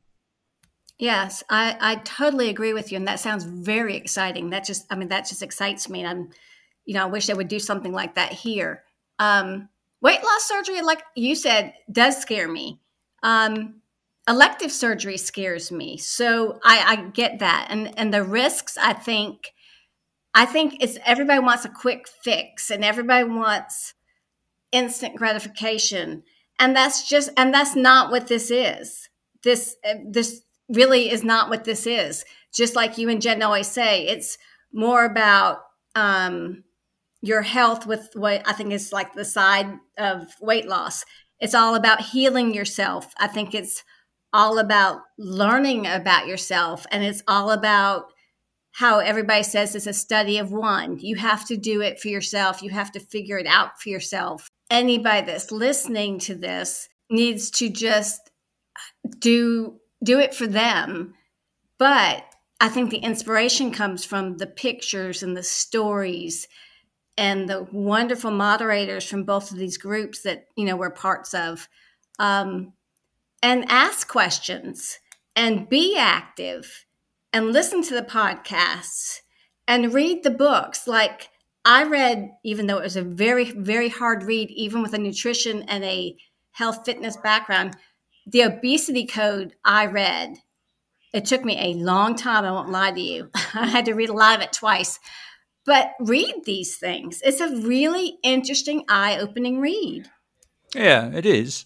[0.99, 4.51] Yes, I, I totally agree with you, and that sounds very exciting.
[4.51, 6.01] That just, I mean, that just excites me.
[6.01, 6.31] And I'm,
[6.85, 8.85] you know, I wish they would do something like that here.
[9.19, 9.71] Um,
[10.03, 12.81] weight loss surgery, like you said, does scare me.
[13.23, 13.80] Um,
[14.31, 15.97] elective surgery scares me.
[15.99, 17.67] So I, I get that.
[17.69, 19.53] And and the risks, I think
[20.33, 23.95] I think it's everybody wants a quick fix and everybody wants
[24.71, 26.23] instant gratification.
[26.61, 29.09] And that's just and that's not what this is.
[29.43, 32.25] This this really is not what this is.
[32.55, 34.39] Just like you and Gin always say, it's
[34.73, 35.59] more about
[35.97, 36.63] um,
[37.21, 41.05] your health with what I think is like the side of weight loss.
[41.41, 43.13] It's all about healing yourself.
[43.19, 43.83] I think it's
[44.33, 48.13] all about learning about yourself and it's all about
[48.73, 50.99] how everybody says it's a study of one.
[50.99, 52.63] You have to do it for yourself.
[52.63, 54.49] You have to figure it out for yourself.
[54.71, 58.31] Anybody that's listening to this needs to just
[59.19, 61.15] do do it for them.
[61.79, 62.25] But
[62.61, 66.47] I think the inspiration comes from the pictures and the stories
[67.19, 71.69] and the wonderful moderators from both of these groups that you know we're parts of.
[72.19, 72.73] Um,
[73.43, 74.99] and ask questions
[75.35, 76.87] and be active
[77.33, 79.21] and listen to the podcasts
[79.67, 80.87] and read the books.
[80.87, 81.29] Like
[81.65, 85.63] I read, even though it was a very, very hard read, even with a nutrition
[85.65, 86.17] and a
[86.53, 87.77] health fitness background,
[88.27, 90.37] the obesity code I read.
[91.13, 93.31] It took me a long time, I won't lie to you.
[93.55, 94.99] I had to read a lot of it twice.
[95.67, 97.21] But read these things.
[97.23, 100.09] It's a really interesting, eye opening read.
[100.75, 101.65] Yeah, it is.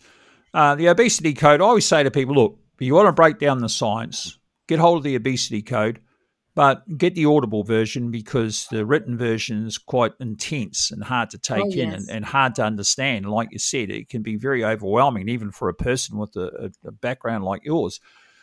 [0.54, 3.40] Uh, the obesity code, I always say to people, look, if you want to break
[3.40, 4.38] down the science,
[4.68, 6.00] get hold of the obesity code,
[6.54, 11.38] but get the audible version because the written version is quite intense and hard to
[11.38, 11.94] take oh, in yes.
[11.94, 13.28] and, and, hard to understand.
[13.28, 16.92] Like you said, it can be very overwhelming, even for a person with a, a,
[16.92, 17.98] background like yours.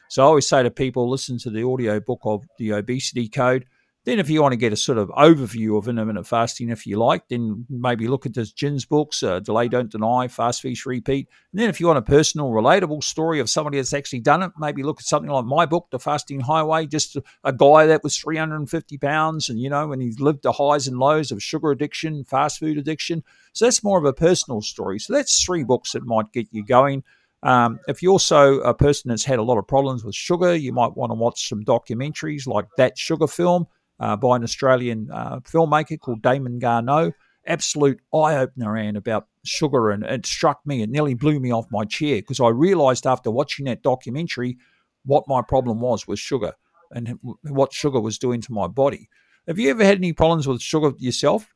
[0.09, 3.65] So I always say to people, listen to the audio book of the obesity code
[4.03, 6.97] Then, if you want to get a sort of overview of intermittent fasting, if you
[6.97, 11.29] like, then maybe look at this Gin's books, uh, Delay, Don't Deny, Fast Feast, Repeat.
[11.51, 14.53] And then, if you want a personal, relatable story of somebody that's actually done it,
[14.57, 18.03] maybe look at something like my book, The Fasting Highway, just a, a guy that
[18.03, 21.69] was 350 pounds and, you know, and he's lived the highs and lows of sugar
[21.69, 23.23] addiction, fast food addiction.
[23.53, 24.97] So that's more of a personal story.
[24.97, 27.03] So that's three books that might get you going.
[27.43, 30.73] Um, if you're also a person that's had a lot of problems with sugar, you
[30.73, 33.67] might want to watch some documentaries like That Sugar Film
[34.01, 37.13] uh, by an Australian uh, filmmaker called Damon Gameau.
[37.47, 40.83] Absolute eye opener, and about sugar, and it struck me.
[40.83, 44.57] It nearly blew me off my chair because I realised after watching that documentary
[45.05, 46.53] what my problem was with sugar
[46.91, 49.09] and what sugar was doing to my body.
[49.47, 51.51] Have you ever had any problems with sugar yourself?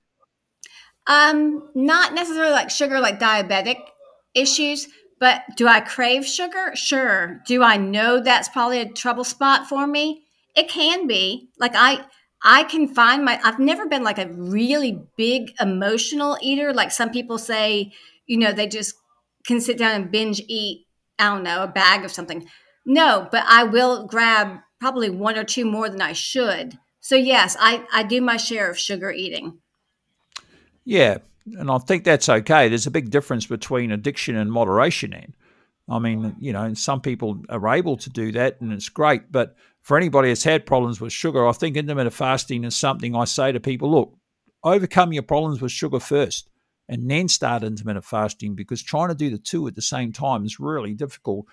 [1.08, 3.78] Um, not necessarily like sugar, like diabetic
[4.34, 4.88] issues,
[5.20, 6.72] but do I crave sugar?
[6.74, 7.42] Sure.
[7.46, 10.24] Do I know that's probably a trouble spot for me?
[10.56, 11.50] It can be.
[11.60, 12.06] Like I
[12.44, 17.10] I can find my I've never been like a really big emotional eater like some
[17.10, 17.92] people say,
[18.28, 18.96] you know, they just
[19.46, 20.86] can sit down and binge eat,
[21.20, 22.48] I don't know, a bag of something.
[22.86, 26.78] No, but I will grab probably one or two more than I should.
[27.00, 29.60] So yes, I I do my share of sugar eating.
[30.84, 32.70] Yeah, and I think that's okay.
[32.70, 35.14] There's a big difference between addiction and moderation.
[35.14, 35.34] And
[35.90, 39.32] I mean, you know, some people are able to do that, and it's great.
[39.32, 43.26] But for anybody that's had problems with sugar, I think intermittent fasting is something I
[43.26, 44.18] say to people: look,
[44.64, 46.50] overcome your problems with sugar first,
[46.90, 50.44] and then start intermittent fasting because trying to do the two at the same time
[50.44, 51.46] is really difficult.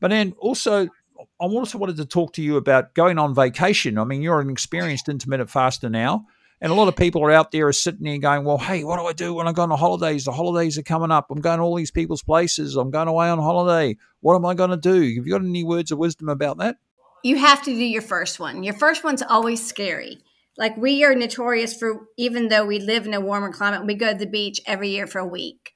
[0.00, 0.84] But then also,
[1.18, 3.98] I also wanted to talk to you about going on vacation.
[3.98, 6.26] I mean, you're an experienced intermittent faster now.
[6.62, 8.98] And a lot of people are out there are sitting there going, well, hey, what
[8.98, 10.24] do I do when I go on the holidays?
[10.24, 11.30] The holidays are coming up.
[11.30, 12.76] I'm going to all these people's places.
[12.76, 13.98] I'm going away on holiday.
[14.20, 15.00] What am I going to do?
[15.16, 16.76] Have you got any words of wisdom about that?
[17.24, 18.62] You have to do your first one.
[18.62, 20.18] Your first one's always scary.
[20.58, 24.12] Like we are notorious for, even though we live in a warmer climate, we go
[24.12, 25.72] to the beach every year for a week.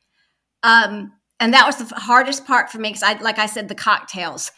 [0.63, 3.75] Um, and that was the hardest part for me because I, like I said, the
[3.75, 4.53] cocktails.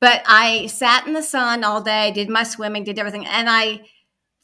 [0.00, 3.80] But I sat in the sun all day, did my swimming, did everything, and I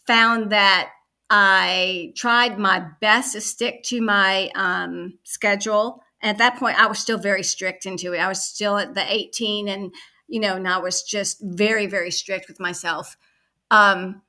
[0.04, 0.90] found that
[1.30, 6.02] I tried my best to stick to my um, schedule.
[6.20, 8.18] And at that point, I was still very strict into it.
[8.18, 9.94] I was still at the 18, and
[10.28, 13.16] you know, and I was just very, very strict with myself.
[13.70, 14.22] Um,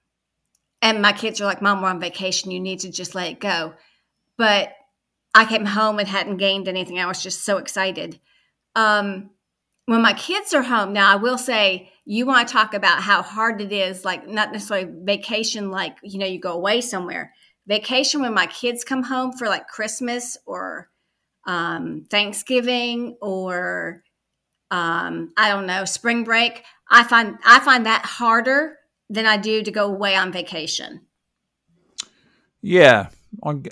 [0.81, 2.51] and my kids are like, "Mom, we're on vacation.
[2.51, 3.73] You need to just let it go."
[4.37, 4.73] But
[5.33, 6.99] I came home and hadn't gained anything.
[6.99, 8.19] I was just so excited.
[8.75, 9.31] Um,
[9.85, 13.21] when my kids are home now, I will say you want to talk about how
[13.21, 17.33] hard it is, like not necessarily vacation, like, you know, you go away somewhere.
[17.67, 20.89] Vacation when my kids come home for like Christmas or
[21.45, 24.03] um, Thanksgiving or
[24.71, 26.63] um, I don't know, spring break.
[26.89, 28.77] I find I find that harder
[29.09, 31.01] than I do to go away on vacation.
[32.61, 33.09] Yeah,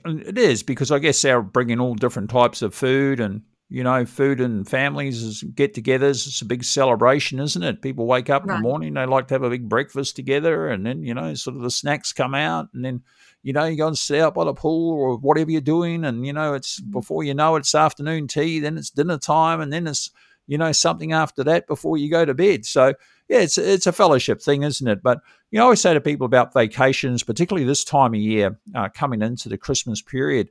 [0.06, 3.42] it is because I guess they're bringing all different types of food and
[3.74, 6.28] you know, food and families get togethers.
[6.28, 7.82] It's a big celebration, isn't it?
[7.82, 8.58] People wake up right.
[8.58, 11.34] in the morning, they like to have a big breakfast together, and then, you know,
[11.34, 13.02] sort of the snacks come out, and then,
[13.42, 16.24] you know, you go and sit out by the pool or whatever you're doing, and,
[16.24, 16.92] you know, it's mm-hmm.
[16.92, 20.12] before you know it, it's afternoon tea, then it's dinner time, and then it's,
[20.48, 22.66] you know, something after that before you go to bed.
[22.66, 22.94] So,
[23.30, 25.02] yeah, it's it's a fellowship thing, isn't it?
[25.02, 25.20] But
[25.52, 28.90] you know, I always say to people about vacations, particularly this time of year, uh,
[28.90, 30.50] coming into the Christmas period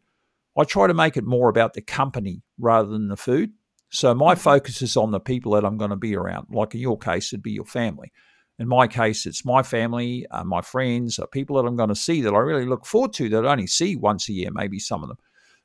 [0.59, 3.53] I try to make it more about the company rather than the food.
[3.91, 4.43] So my mm-hmm.
[4.43, 6.49] focus is on the people that I'm going to be around.
[6.51, 8.13] Like in your case, it'd be your family.
[8.59, 11.95] In my case, it's my family, uh, my friends, uh, people that I'm going to
[11.95, 14.79] see that I really look forward to that I only see once a year, maybe
[14.79, 15.19] some of them.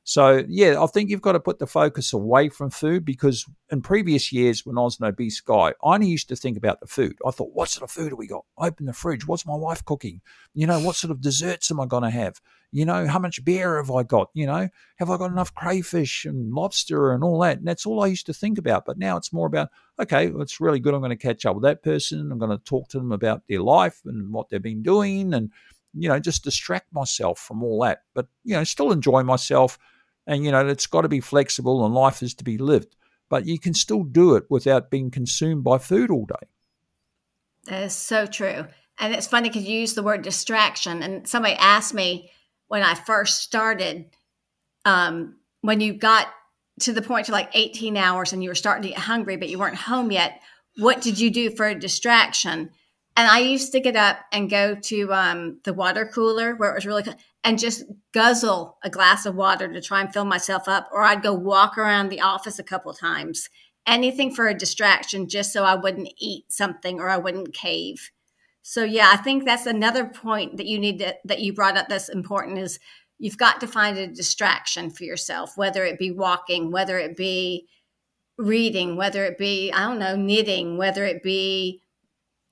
[0.09, 3.81] So, yeah, I think you've got to put the focus away from food because in
[3.81, 6.87] previous years, when I was an obese guy, I only used to think about the
[6.87, 7.17] food.
[7.27, 8.45] I thought, what sort of food have we got?
[8.57, 9.27] Open the fridge.
[9.27, 10.21] What's my wife cooking?
[10.53, 12.39] You know, what sort of desserts am I going to have?
[12.71, 14.29] You know, how much beer have I got?
[14.33, 17.57] You know, have I got enough crayfish and lobster and all that?
[17.57, 18.85] And that's all I used to think about.
[18.85, 20.93] But now it's more about, okay, well, it's really good.
[20.93, 22.31] I'm going to catch up with that person.
[22.31, 25.51] I'm going to talk to them about their life and what they've been doing and,
[25.93, 28.03] you know, just distract myself from all that.
[28.15, 29.77] But, you know, still enjoy myself
[30.27, 32.95] and, you know, it's got to be flexible and life is to be lived.
[33.29, 36.47] But you can still do it without being consumed by food all day.
[37.65, 38.67] That is so true.
[38.99, 41.01] And it's funny because you use the word distraction.
[41.01, 42.31] And somebody asked me
[42.67, 44.05] when I first started,
[44.85, 46.27] um, when you got
[46.81, 49.49] to the point to like 18 hours and you were starting to get hungry, but
[49.49, 50.41] you weren't home yet,
[50.77, 52.71] what did you do for a distraction?
[53.17, 56.75] And I used to get up and go to um, the water cooler where it
[56.75, 57.03] was really
[57.43, 61.23] and just guzzle a glass of water to try and fill myself up, or I'd
[61.23, 63.49] go walk around the office a couple times.
[63.87, 68.11] Anything for a distraction, just so I wouldn't eat something or I wouldn't cave.
[68.61, 71.87] So yeah, I think that's another point that you need to, that you brought up
[71.87, 72.79] that's important is
[73.17, 77.67] you've got to find a distraction for yourself, whether it be walking, whether it be
[78.37, 81.81] reading, whether it be, I don't know, knitting, whether it be,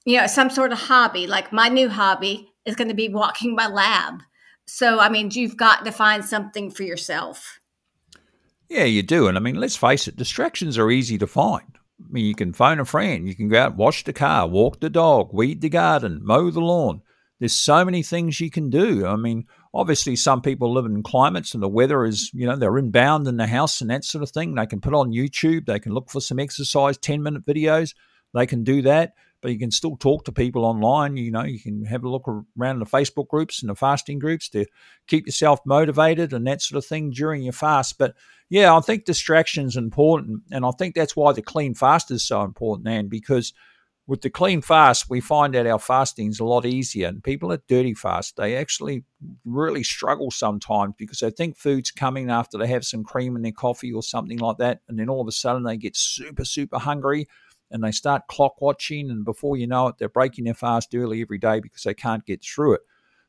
[0.06, 1.28] you know, some sort of hobby.
[1.28, 4.22] Like my new hobby is going to be walking my lab.
[4.68, 7.60] So, I mean, you've got to find something for yourself.
[8.70, 9.28] Yeah, you do.
[9.28, 11.78] And I mean, let's face it, distractions are easy to find.
[12.00, 14.80] I mean, you can phone a friend, you can go out, wash the car, walk
[14.80, 17.02] the dog, weed the garden, mow the lawn.
[17.40, 19.06] There's so many things you can do.
[19.06, 22.78] I mean, obviously, some people live in climates and the weather is, you know, they're
[22.78, 24.56] inbound in the house and that sort of thing.
[24.56, 27.94] They can put on YouTube, they can look for some exercise, 10 minute videos,
[28.34, 29.14] they can do that
[29.46, 31.18] but you can still talk to people online.
[31.18, 34.50] You know, you can have a look around the Facebook groups and the fasting groups
[34.50, 34.66] to
[35.06, 38.00] keep yourself motivated and that sort of thing during your fast.
[38.00, 38.16] But
[38.50, 40.42] yeah, I think distraction is important.
[40.50, 43.54] And I think that's why the clean fast is so important, and because
[44.08, 47.08] with the clean fast, we find that our fasting is a lot easier.
[47.08, 49.04] And people at dirty fast, they actually
[49.44, 53.52] really struggle sometimes because they think food's coming after they have some cream in their
[53.52, 54.82] coffee or something like that.
[54.88, 57.28] And then all of a sudden they get super, super hungry
[57.72, 61.22] and they start clock watching, and before you know it, they're breaking their fast early
[61.22, 62.82] every day because they can't get through it.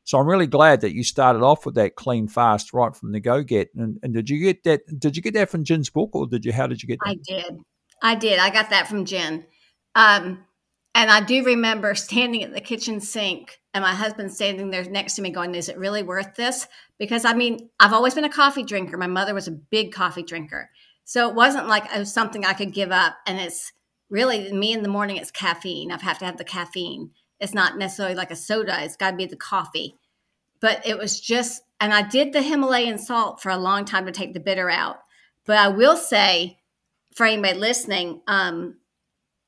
[0.03, 3.19] So I'm really glad that you started off with that clean fast right from the
[3.19, 3.75] go get.
[3.75, 4.81] And, and did you get that?
[4.99, 6.53] Did you get that from Gin's book, or did you?
[6.53, 7.09] How did you get that?
[7.09, 7.59] I did.
[8.01, 8.39] I did.
[8.39, 9.45] I got that from Jen.
[9.95, 10.45] Um,
[10.95, 15.15] and I do remember standing at the kitchen sink and my husband standing there next
[15.15, 16.67] to me going, Is it really worth this?
[16.97, 18.97] Because I mean, I've always been a coffee drinker.
[18.97, 20.71] My mother was a big coffee drinker.
[21.03, 23.15] So it wasn't like it was something I could give up.
[23.27, 23.71] And it's
[24.09, 25.91] really me in the morning it's caffeine.
[25.91, 27.11] I have to have the caffeine.
[27.39, 28.83] It's not necessarily like a soda.
[28.83, 29.95] It's got to be the coffee.
[30.59, 34.11] But it was just and i did the himalayan salt for a long time to
[34.11, 34.99] take the bitter out.
[35.45, 36.57] But i will say
[37.13, 38.77] for anybody listening um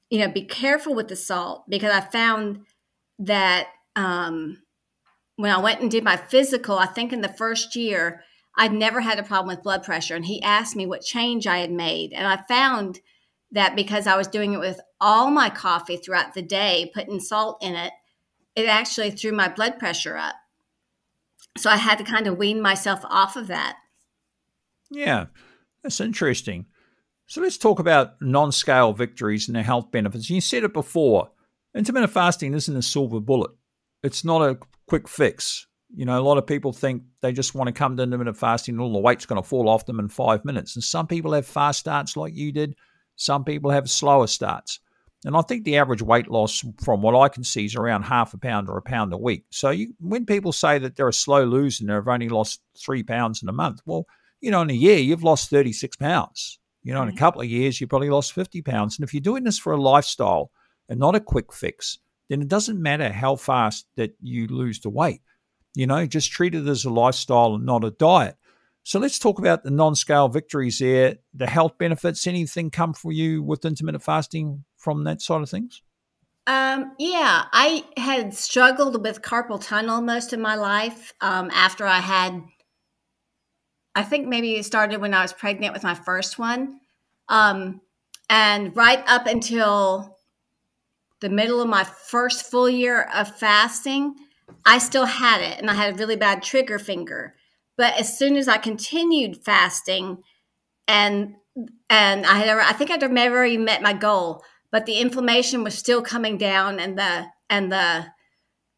[0.10, 2.66] you know be careful with the salt because i found
[3.20, 4.62] that um
[5.36, 8.24] when i went and did my physical i think in the first year
[8.58, 10.16] i'd never had a problem with blood pressure.
[10.16, 12.14] And he asked me what change i had made.
[12.14, 13.00] And i found
[13.52, 17.58] that because I was doing it with all my coffee throughout the day, putting salt
[17.62, 17.94] in it,
[18.56, 20.36] it actually threw my blood pressure up.
[21.58, 23.78] So I had to kind of wean myself off of that.
[24.92, 25.28] Yeah,
[25.84, 26.66] that's interesting.
[27.28, 30.30] So let's talk about non scale victories and their health benefits.
[30.30, 31.30] You said it before
[31.76, 33.52] intermittent fasting isn't a silver bullet,
[34.04, 35.68] it's not a quick fix.
[35.96, 38.76] You know, a lot of people think they just want to come to intermittent fasting
[38.76, 40.76] and all the weight's going to fall off them in five minutes.
[40.76, 42.76] And some people have fast starts like you did.
[43.20, 44.80] Some people have slower starts.
[45.26, 48.34] And I think the average weight loss, from what I can see, is around half
[48.34, 49.44] a pound or a pound a week.
[49.50, 53.04] So you, when people say that they're a slow loser and they've only lost three
[53.04, 54.08] pounds in a month, well,
[54.40, 56.60] you know, in a year, you've lost 36 pounds.
[56.82, 57.20] You know, in a mm-hmm.
[57.20, 58.98] couple of years, you've probably lost 50 pounds.
[58.98, 60.50] And if you're doing this for a lifestyle
[60.88, 62.00] and not a quick fix,
[62.30, 65.22] then it doesn't matter how fast that you lose the weight.
[65.76, 68.38] You know, just treat it as a lifestyle and not a diet.
[68.84, 72.26] So let's talk about the non-scale victories there, the health benefits.
[72.26, 75.82] Anything come for you with intermittent fasting from that side of things?
[76.48, 81.14] Um, yeah, I had struggled with carpal tunnel most of my life.
[81.22, 82.42] Um, after I had,
[83.94, 86.80] I think maybe it started when I was pregnant with my first one,
[87.28, 87.82] um,
[88.30, 90.18] and right up until
[91.20, 94.16] the middle of my first full year of fasting,
[94.66, 97.36] I still had it, and I had a really bad trigger finger.
[97.80, 100.22] But as soon as I continued fasting,
[100.86, 101.36] and
[101.90, 105.78] and I had I think I'd never already met my goal, but the inflammation was
[105.78, 108.08] still coming down, and the and the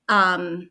[0.07, 0.69] um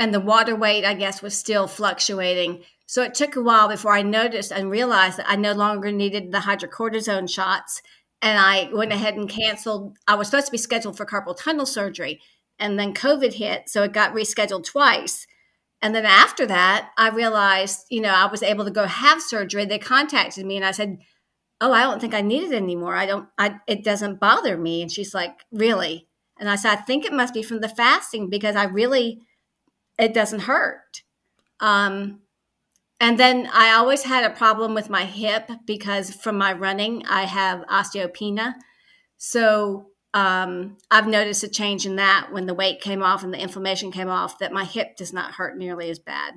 [0.00, 2.64] and the water weight I guess was still fluctuating.
[2.86, 6.32] So it took a while before I noticed and realized that I no longer needed
[6.32, 7.82] the hydrocortisone shots.
[8.20, 9.96] And I went ahead and canceled.
[10.08, 12.20] I was supposed to be scheduled for carpal tunnel surgery,
[12.58, 15.28] and then COVID hit, so it got rescheduled twice.
[15.80, 19.64] And then after that, I realized, you know, I was able to go have surgery.
[19.64, 20.98] They contacted me and I said,
[21.60, 22.94] Oh, I don't think I need it anymore.
[22.94, 24.82] I don't, I, it doesn't bother me.
[24.82, 26.08] And she's like, Really?
[26.38, 29.20] And I said, I think it must be from the fasting because I really,
[29.98, 31.02] it doesn't hurt.
[31.60, 32.20] Um,
[33.00, 37.24] and then I always had a problem with my hip because from my running, I
[37.24, 38.54] have osteopenia.
[39.16, 43.40] So um, I've noticed a change in that when the weight came off and the
[43.40, 46.34] inflammation came off, that my hip does not hurt nearly as bad.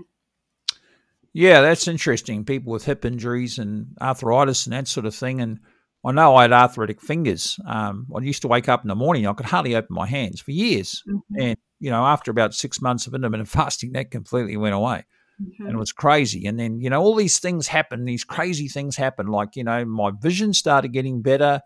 [1.34, 2.44] Yeah, that's interesting.
[2.44, 5.40] People with hip injuries and arthritis and that sort of thing.
[5.40, 5.60] And
[6.04, 7.58] I know I had arthritic fingers.
[7.66, 10.42] Um, I used to wake up in the morning, I could hardly open my hands
[10.42, 11.02] for years.
[11.08, 11.42] Mm-hmm.
[11.42, 15.06] And, you know, after about six months of intermittent fasting, that completely went away.
[15.42, 15.68] Mm-hmm.
[15.68, 16.46] And it was crazy.
[16.46, 19.28] And then, you know, all these things happen, these crazy things happen.
[19.28, 21.62] Like, you know, my vision started getting better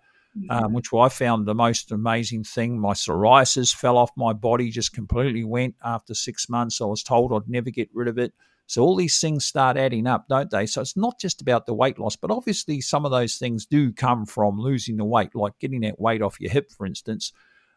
[0.50, 2.80] um, which I found the most amazing thing.
[2.80, 6.82] My psoriasis fell off my body, just completely went after six months.
[6.82, 8.34] I was told I'd never get rid of it.
[8.68, 10.66] So all these things start adding up, don't they?
[10.66, 13.94] So it's not just about the weight loss, but obviously some of those things do
[13.94, 17.32] come from losing the weight, like getting that weight off your hip, for instance.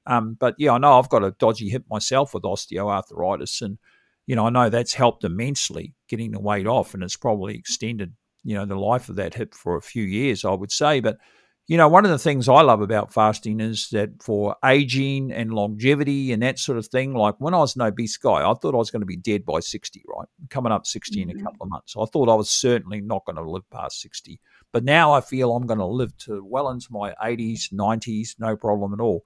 [0.06, 3.76] Um, but yeah, I know I've got a dodgy hip myself with osteoarthritis, and
[4.26, 8.14] you know I know that's helped immensely getting the weight off, and it's probably extended
[8.42, 11.00] you know the life of that hip for a few years, I would say.
[11.00, 11.18] But
[11.68, 15.52] you know, one of the things I love about fasting is that for aging and
[15.52, 18.74] longevity and that sort of thing, like when I was an obese guy, I thought
[18.74, 20.26] I was going to be dead by 60, right?
[20.48, 21.22] Coming up 60 mm-hmm.
[21.22, 21.44] in a mm-hmm.
[21.44, 21.94] couple of months.
[21.94, 24.40] I thought I was certainly not going to live past 60.
[24.72, 28.56] But now I feel I'm going to live to well into my 80s, 90s, no
[28.56, 29.24] problem at all.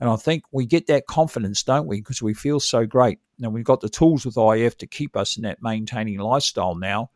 [0.00, 2.00] And I think we get that confidence, don't we?
[2.00, 3.20] Because we feel so great.
[3.40, 7.10] And we've got the tools with IF to keep us in that maintaining lifestyle now.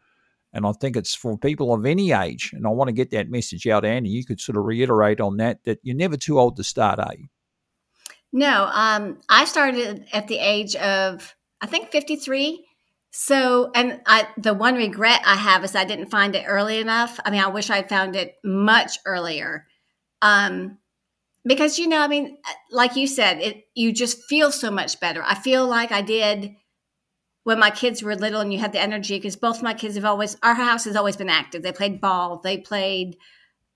[0.53, 2.51] And I think it's for people of any age.
[2.53, 4.09] And I want to get that message out, Annie.
[4.09, 7.15] You could sort of reiterate on that, that you're never too old to start, are
[7.17, 7.29] you?
[8.33, 12.65] No, um, I started at the age of, I think, 53.
[13.13, 17.19] So, and I, the one regret I have is I didn't find it early enough.
[17.25, 19.67] I mean, I wish I found it much earlier.
[20.23, 20.79] Um,
[21.45, 22.39] because, you know, I mean,
[22.71, 25.23] like you said, it, you just feel so much better.
[25.25, 26.55] I feel like I did
[27.45, 30.05] when my kids were little and you had the energy because both my kids have
[30.05, 31.63] always our house has always been active.
[31.63, 33.17] They played ball they played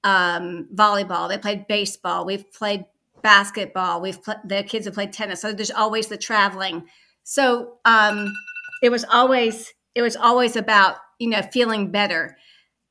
[0.02, 2.84] um, volleyball they played baseball we've played
[3.22, 5.40] basketball we've pl- the kids have played tennis.
[5.40, 6.84] So there's always the traveling.
[7.22, 8.32] So um,
[8.82, 12.36] it was always it was always about you know feeling better.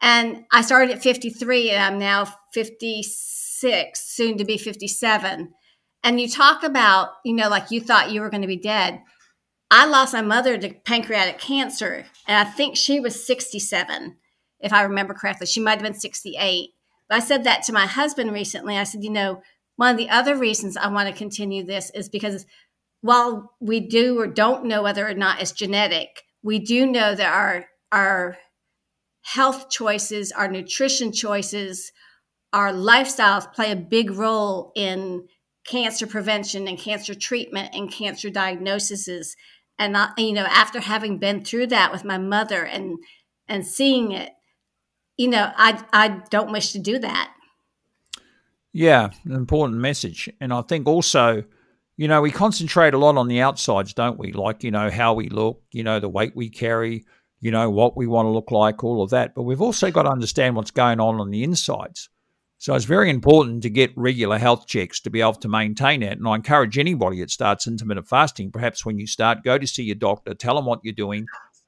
[0.02, 5.54] And i started at 53 and i'm now 56 soon to be 57
[6.04, 9.02] and you talk about you know like you thought you were going to be dead
[9.76, 14.16] I lost my mother to pancreatic cancer, and I think she was 67,
[14.60, 15.48] if I remember correctly.
[15.48, 16.70] She might have been 68.
[17.10, 18.78] But I said that to my husband recently.
[18.78, 19.42] I said, you know,
[19.76, 22.46] one of the other reasons I want to continue this is because
[23.02, 27.34] while we do or don't know whether or not it's genetic, we do know that
[27.34, 28.38] our our
[29.22, 31.92] health choices, our nutrition choices,
[32.54, 35.28] our lifestyles play a big role in
[35.66, 39.36] cancer prevention and cancer treatment and cancer diagnoses
[39.80, 42.98] and I, you know after having been through that with my mother and
[43.48, 44.32] and seeing it
[45.18, 47.34] you know i i don't wish to do that.
[48.72, 50.30] Yeah an important message.
[50.40, 51.44] And i think also
[51.98, 54.32] you know we concentrate a lot on the outsides don't we?
[54.32, 57.06] Like you know how we look you know the weight we carry
[57.40, 59.36] you know what we want to look like all of that.
[59.36, 62.10] But we've also got to understand what's going on on the insides
[62.64, 66.18] so it's very important to get regular health checks to be able to maintain it.
[66.18, 69.84] And I encourage anybody that starts intermittent fasting, perhaps when you start, go to see
[69.84, 71.26] your doctor, tell them what you're doing,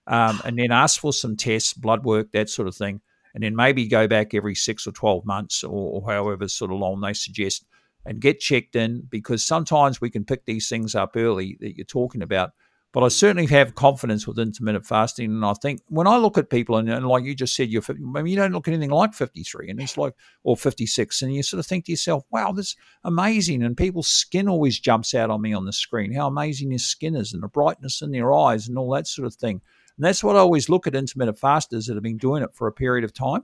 [0.07, 3.01] um, and then ask for some tests, blood work, that sort of thing.
[3.33, 6.79] And then maybe go back every six or 12 months or, or however sort of
[6.79, 7.65] long they suggest
[8.05, 11.83] and get checked in because sometimes we can pick these things up early that you're
[11.83, 12.51] talking about
[12.95, 15.25] but I certainly have confidence with intermittent fasting.
[15.25, 17.83] And I think when I look at people, and, and like you just said, you're,
[17.89, 20.13] I mean, you don't look anything like 53, and it's like,
[20.45, 23.63] or 56, and you sort of think to yourself, wow, this is amazing.
[23.63, 27.17] And people's skin always jumps out on me on the screen, how amazing their skin
[27.17, 29.59] is, and the brightness in their eyes, and all that sort of thing.
[29.97, 32.65] And that's what I always look at intermittent fasters that have been doing it for
[32.65, 33.43] a period of time.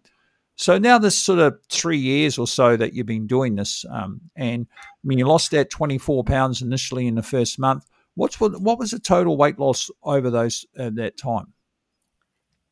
[0.55, 4.21] So now this sort of three years or so that you've been doing this, um,
[4.37, 7.85] and I mean, you lost that 24 pounds initially in the first month.
[8.15, 11.53] What's what, was the total weight loss over those uh, that time?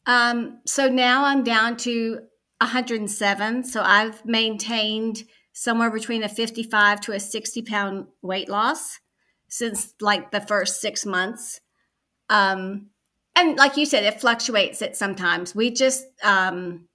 [0.06, 2.22] Um, so now I'm down to
[2.62, 3.64] 107.
[3.64, 5.24] So I've maintained
[5.54, 9.00] somewhere between a 55 to a 60 pound weight loss
[9.48, 11.62] since like the first six months.
[12.30, 12.88] Um,
[13.36, 15.56] and like you said, it fluctuates it sometimes.
[15.56, 16.88] We just um,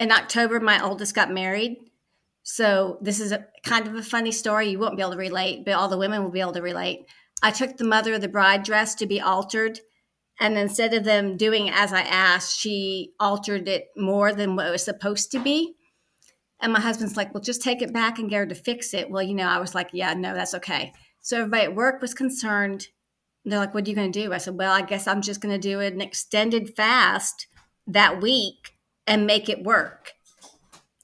[0.00, 1.76] in October, my oldest got married.
[2.42, 4.68] So this is a kind of a funny story.
[4.68, 7.06] You won't be able to relate, but all the women will be able to relate.
[7.42, 9.80] I took the mother of the bride dress to be altered.
[10.40, 14.70] And instead of them doing as I asked, she altered it more than what it
[14.70, 15.74] was supposed to be.
[16.60, 19.10] And my husband's like, well, just take it back and get her to fix it.
[19.10, 20.92] Well, you know, I was like, yeah, no, that's okay.
[21.20, 22.86] So everybody at work was concerned.
[23.44, 24.32] They're like, what are you going to do?
[24.32, 27.48] I said, well, I guess I'm just going to do an extended fast
[27.88, 28.74] that week
[29.06, 30.12] and make it work.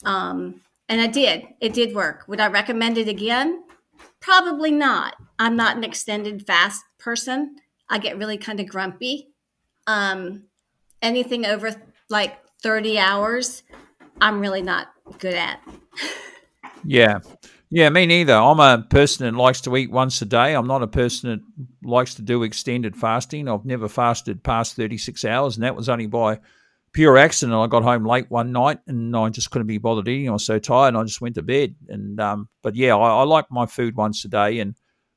[0.04, 1.44] Um, and I did.
[1.60, 2.24] It did work.
[2.28, 3.64] Would I recommend it again?
[4.28, 5.16] Probably not.
[5.38, 7.56] I'm not an extended fast person.
[7.88, 9.30] I get really kind of grumpy.
[9.86, 10.42] Um,
[11.00, 11.74] anything over
[12.10, 13.62] like 30 hours,
[14.20, 15.66] I'm really not good at.
[16.84, 17.20] yeah.
[17.70, 18.34] Yeah, me neither.
[18.34, 20.54] I'm a person that likes to eat once a day.
[20.54, 23.48] I'm not a person that likes to do extended fasting.
[23.48, 26.40] I've never fasted past 36 hours, and that was only by
[26.92, 27.56] pure accident.
[27.56, 30.28] I got home late one night and I just couldn't be bothered eating.
[30.28, 31.74] I was so tired, and I just went to bed.
[31.88, 34.74] And um, but yeah, I, I like my food once a day, and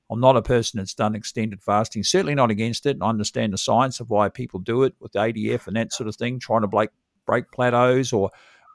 [0.10, 2.04] I'm not a person that's done extended fasting.
[2.04, 2.98] Certainly not against it.
[3.02, 6.16] I understand the science of why people do it with ADF and that sort of
[6.16, 6.90] thing, trying to break
[7.26, 8.30] break plateaus or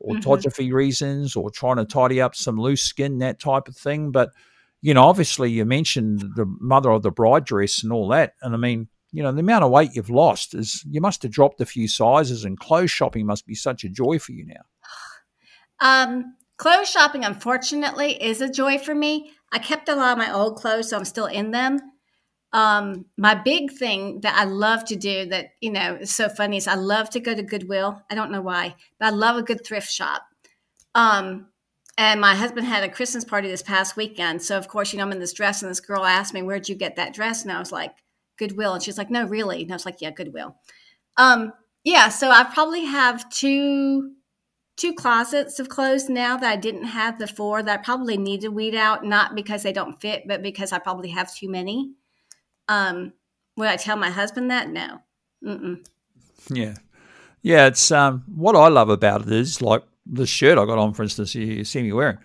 [0.04, 0.74] autophagy mm-hmm.
[0.74, 4.10] reasons or trying to tidy up some loose skin, that type of thing.
[4.10, 4.30] But
[4.82, 8.54] you know, obviously, you mentioned the mother of the bride dress and all that, and
[8.54, 11.60] I mean, you know, the amount of weight you've lost is you must have dropped
[11.60, 14.62] a few sizes, and clothes shopping must be such a joy for you now.
[15.80, 19.30] Um, clothes shopping, unfortunately, is a joy for me.
[19.52, 21.78] I kept a lot of my old clothes, so I'm still in them.
[22.52, 26.56] Um, my big thing that I love to do that, you know, is so funny
[26.56, 28.02] is I love to go to Goodwill.
[28.10, 30.22] I don't know why, but I love a good thrift shop.
[30.94, 31.48] Um,
[31.98, 34.42] and my husband had a Christmas party this past weekend.
[34.42, 36.68] So, of course, you know, I'm in this dress, and this girl asked me, Where'd
[36.68, 37.42] you get that dress?
[37.42, 37.94] And I was like,
[38.36, 38.74] Goodwill.
[38.74, 39.62] And she's like, no, really?
[39.62, 40.56] And I was like, yeah, Goodwill.
[41.16, 41.52] Um,
[41.84, 44.12] yeah, so I probably have two
[44.76, 48.48] two closets of clothes now that I didn't have before that I probably need to
[48.48, 51.92] weed out, not because they don't fit, but because I probably have too many.
[52.68, 53.14] Um,
[53.56, 54.68] would I tell my husband that?
[54.68, 54.98] No.
[55.42, 55.86] Mm-mm.
[56.50, 56.74] Yeah.
[57.42, 60.92] Yeah, it's um what I love about it is like the shirt I got on,
[60.92, 62.18] for instance, you see me wearing.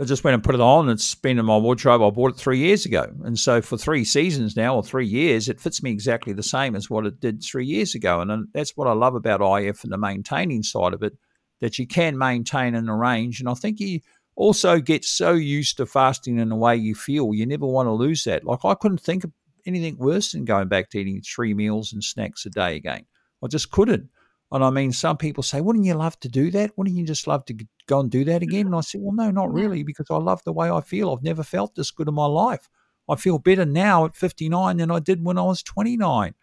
[0.00, 0.88] I just went and put it on.
[0.88, 2.02] And it's been in my wardrobe.
[2.02, 3.06] I bought it three years ago.
[3.22, 6.74] And so for three seasons now, or three years, it fits me exactly the same
[6.74, 8.20] as what it did three years ago.
[8.20, 11.18] And uh, that's what I love about IF and the maintaining side of it,
[11.60, 13.40] that you can maintain and arrange.
[13.40, 14.00] And I think you
[14.36, 17.92] also get so used to fasting in the way you feel, you never want to
[17.92, 18.44] lose that.
[18.44, 19.32] Like I couldn't think of
[19.66, 23.04] anything worse than going back to eating three meals and snacks a day again.
[23.44, 24.08] I just couldn't.
[24.52, 26.76] And I mean, some people say, wouldn't you love to do that?
[26.76, 27.54] Wouldn't you just love to
[27.86, 28.66] go and do that again?
[28.66, 31.12] And I said, well, no, not really, because I love the way I feel.
[31.12, 32.68] I've never felt this good in my life.
[33.08, 36.34] I feel better now at 59 than I did when I was 29.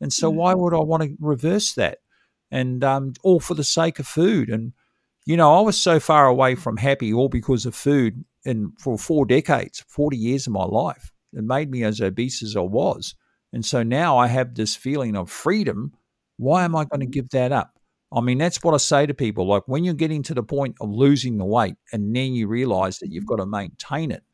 [0.00, 0.62] And so, why mm-hmm.
[0.62, 1.98] would I want to reverse that?
[2.50, 4.48] And um, all for the sake of food.
[4.48, 4.72] And,
[5.26, 8.96] you know, I was so far away from happy all because of food and for
[8.98, 11.12] four decades, 40 years of my life.
[11.34, 13.14] It made me as obese as I was.
[13.52, 15.92] And so now I have this feeling of freedom
[16.40, 17.78] why am I going to give that up?
[18.12, 19.46] I mean, that's what I say to people.
[19.46, 22.98] Like when you're getting to the point of losing the weight and then you realize
[22.98, 24.24] that you've got to maintain it,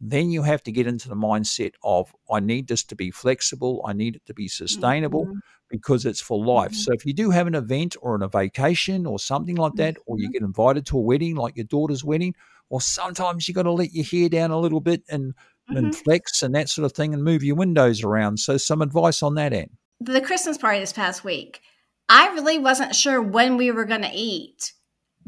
[0.00, 3.84] then you have to get into the mindset of, I need this to be flexible.
[3.86, 5.38] I need it to be sustainable mm-hmm.
[5.70, 6.72] because it's for life.
[6.72, 6.80] Mm-hmm.
[6.80, 9.96] So if you do have an event or an, a vacation or something like that,
[10.06, 10.32] or you mm-hmm.
[10.32, 12.34] get invited to a wedding like your daughter's wedding,
[12.70, 15.76] or sometimes you've got to let your hair down a little bit and, mm-hmm.
[15.76, 18.38] and flex and that sort of thing and move your windows around.
[18.38, 19.70] So some advice on that end
[20.04, 21.60] the Christmas party this past week,
[22.08, 24.72] I really wasn't sure when we were going to eat,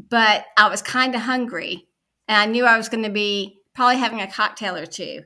[0.09, 1.87] but I was kind of hungry
[2.27, 5.21] and I knew I was going to be probably having a cocktail or two.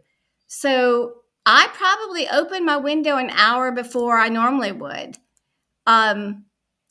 [0.47, 1.14] So
[1.45, 5.18] I probably opened my window an hour before I normally would.
[5.86, 6.45] Um,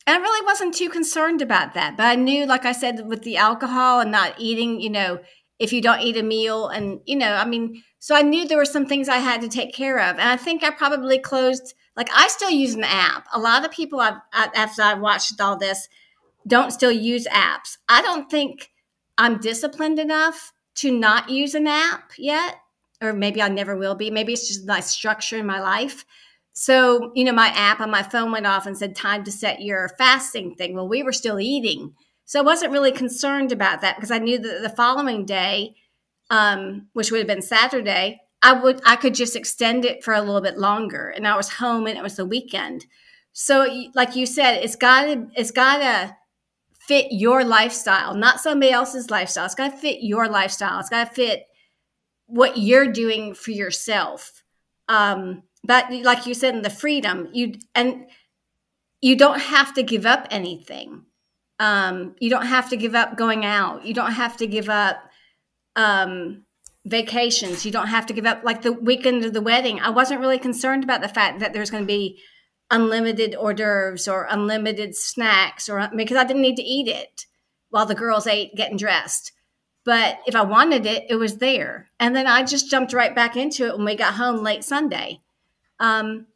[0.07, 1.95] and I really wasn't too concerned about that.
[1.95, 5.19] But I knew, like I said, with the alcohol and not eating, you know,
[5.59, 8.57] if you don't eat a meal, and, you know, I mean, so I knew there
[8.57, 10.17] were some things I had to take care of.
[10.17, 13.27] And I think I probably closed like I still use an app.
[13.33, 15.87] A lot of people I've, after I watched all this
[16.47, 17.77] don't still use apps.
[17.87, 18.71] I don't think
[19.17, 22.55] I'm disciplined enough to not use an app yet,
[23.01, 24.09] or maybe I never will be.
[24.09, 26.05] Maybe it's just my structure in my life.
[26.53, 29.61] So, you know, my app on my phone went off and said, time to set
[29.61, 30.75] your fasting thing.
[30.75, 31.93] Well, we were still eating.
[32.25, 35.75] So I wasn't really concerned about that because I knew that the following day,
[36.29, 40.21] um, which would have been Saturday, I would I could just extend it for a
[40.21, 42.85] little bit longer, and I was home, and it was the weekend.
[43.33, 46.15] So, like you said, it's got to it's got to
[46.87, 49.45] fit your lifestyle, not somebody else's lifestyle.
[49.45, 50.79] It's got to fit your lifestyle.
[50.79, 51.45] It's got to fit
[52.25, 54.43] what you're doing for yourself.
[54.87, 58.05] Um, but like you said, in the freedom, you and
[59.01, 61.05] you don't have to give up anything.
[61.59, 63.85] Um, you don't have to give up going out.
[63.85, 64.97] You don't have to give up
[65.75, 66.45] um,
[66.89, 67.65] vacations.
[67.65, 69.79] You don't have to give up like the weekend of the wedding.
[69.79, 72.19] I wasn't really concerned about the fact that there's going to be
[72.71, 77.25] unlimited hors d'oeuvres or unlimited snacks or because I didn't need to eat it
[77.69, 79.31] while the girls ate getting dressed.
[79.85, 81.89] But if I wanted it, it was there.
[81.99, 85.21] And then I just jumped right back into it when we got home late Sunday.
[85.79, 86.27] Um,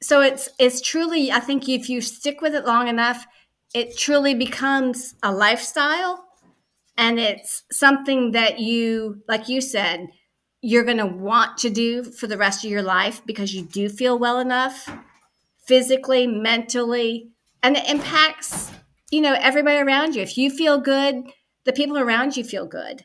[0.00, 3.26] so it's it's truly, I think if you stick with it long enough,
[3.74, 6.25] it truly becomes a lifestyle
[6.98, 10.08] and it's something that you like you said
[10.62, 13.88] you're going to want to do for the rest of your life because you do
[13.88, 14.88] feel well enough
[15.66, 17.30] physically mentally
[17.62, 18.70] and it impacts
[19.10, 20.22] you know everybody around you.
[20.22, 21.24] If you feel good
[21.64, 23.04] the people around you feel good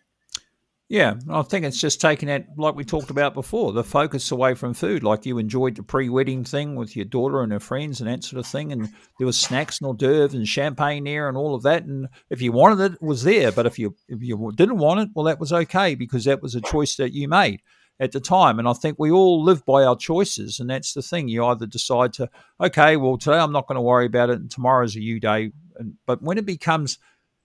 [0.91, 4.55] Yeah, I think it's just taking that, like we talked about before, the focus away
[4.55, 5.03] from food.
[5.03, 8.41] Like you enjoyed the pre-wedding thing with your daughter and her friends and that sort
[8.41, 11.63] of thing, and there was snacks and hors d'oeuvres and champagne there and all of
[11.63, 11.85] that.
[11.85, 13.53] And if you wanted it, it was there.
[13.53, 16.55] But if you if you didn't want it, well, that was okay because that was
[16.55, 17.61] a choice that you made
[18.01, 18.59] at the time.
[18.59, 21.29] And I think we all live by our choices, and that's the thing.
[21.29, 22.29] You either decide to,
[22.59, 25.53] okay, well, today I'm not going to worry about it, and tomorrow's a you day.
[25.77, 26.99] And, but when it becomes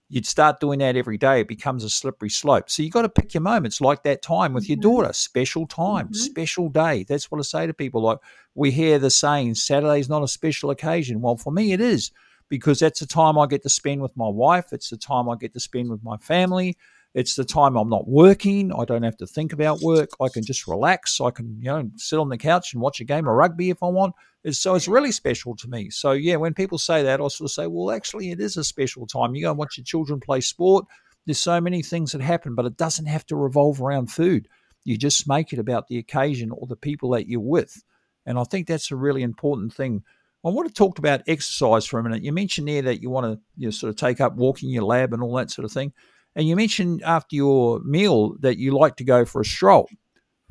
[0.09, 2.71] you'd start doing that every day, it becomes a slippery slope.
[2.71, 4.83] So you've got to pick your moments, like that time with your mm-hmm.
[4.83, 6.15] daughter, special time, mm-hmm.
[6.15, 7.05] special day.
[7.09, 8.03] That's what I say to people.
[8.03, 8.19] Like
[8.55, 11.21] we hear the saying, Saturday's not a special occasion.
[11.21, 12.13] Well, for me, it is
[12.49, 14.73] because that's the time I get to spend with my wife.
[14.73, 16.77] It's the time I get to spend with my family.
[17.15, 18.73] It's the time I'm not working.
[18.73, 20.11] I don't have to think about work.
[20.21, 21.19] I can just relax.
[21.19, 23.83] I can, you know, sit on the couch and watch a game of rugby if
[23.83, 24.15] I want.
[24.47, 25.91] It's, so it's really special to me.
[25.91, 28.63] So yeah, when people say that, I sort of say, well, actually, it is a
[28.63, 29.35] special time.
[29.35, 30.87] You go and watch your children play sport.
[31.27, 34.47] There's so many things that happen, but it doesn't have to revolve around food.
[34.85, 37.83] You just make it about the occasion or the people that you're with.
[38.25, 40.05] And I think that's a really important thing.
[40.45, 42.23] I want to talk about exercise for a minute.
[42.23, 44.85] You mentioned there that you want to you know, sort of take up walking your
[44.85, 45.93] lab and all that sort of thing.
[46.37, 49.89] And you mentioned after your meal that you like to go for a stroll.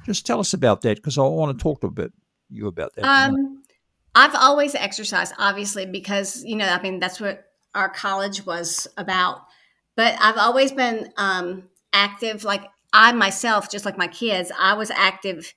[0.05, 2.11] Just tell us about that because I want to talk to a bit
[2.49, 3.05] you about that.
[3.05, 3.63] Um,
[4.16, 9.41] I've always exercised, obviously, because you know, I mean, that's what our college was about.
[9.95, 12.43] But I've always been um, active.
[12.43, 12.63] Like
[12.93, 15.53] I myself, just like my kids, I was active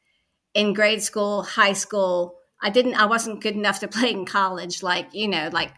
[0.55, 2.35] in grade school, high school.
[2.61, 2.95] I didn't.
[2.95, 4.83] I wasn't good enough to play in college.
[4.83, 5.73] Like you know, like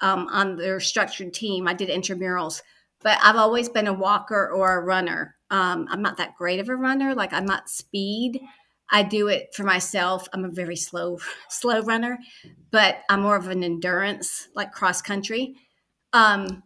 [0.00, 2.62] um, on their structured team, I did intramurals
[3.02, 5.36] but I've always been a walker or a runner.
[5.50, 7.14] Um, I'm not that great of a runner.
[7.14, 8.40] Like I'm not speed.
[8.92, 10.28] I do it for myself.
[10.32, 11.18] I'm a very slow,
[11.48, 12.18] slow runner,
[12.70, 15.56] but I'm more of an endurance, like cross country.
[16.12, 16.62] Um,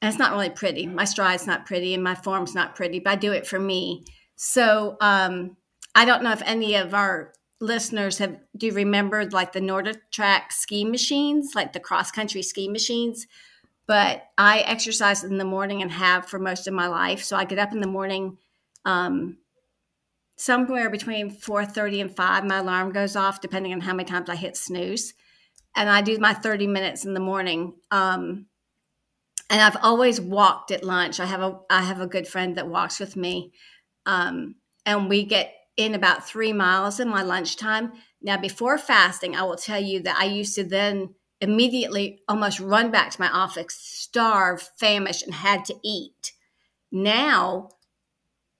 [0.00, 0.86] and it's not really pretty.
[0.86, 4.04] My stride's not pretty, and my form's not pretty, but I do it for me.
[4.36, 5.56] So um,
[5.94, 10.84] I don't know if any of our listeners have do remember like the NordicTrack ski
[10.84, 13.26] machines, like the cross country ski machines
[13.88, 17.24] but I exercise in the morning and have for most of my life.
[17.24, 18.36] So I get up in the morning,
[18.84, 19.38] um,
[20.38, 24.36] somewhere between 4.30 and 5 my alarm goes off depending on how many times i
[24.36, 25.12] hit snooze.
[25.76, 28.46] And i do my 30 minutes in the morning um,
[29.50, 31.20] and i've always walked at lunch.
[31.20, 33.52] I have a i have a good friend that walks with me
[34.06, 34.54] um,
[34.86, 37.92] and we get in about three miles in my lunchtime.
[38.22, 42.90] Now before fasting i will tell you that i used to then immediately almost run
[42.90, 46.32] back to my office, starved, famished, and had to eat.
[46.90, 47.70] Now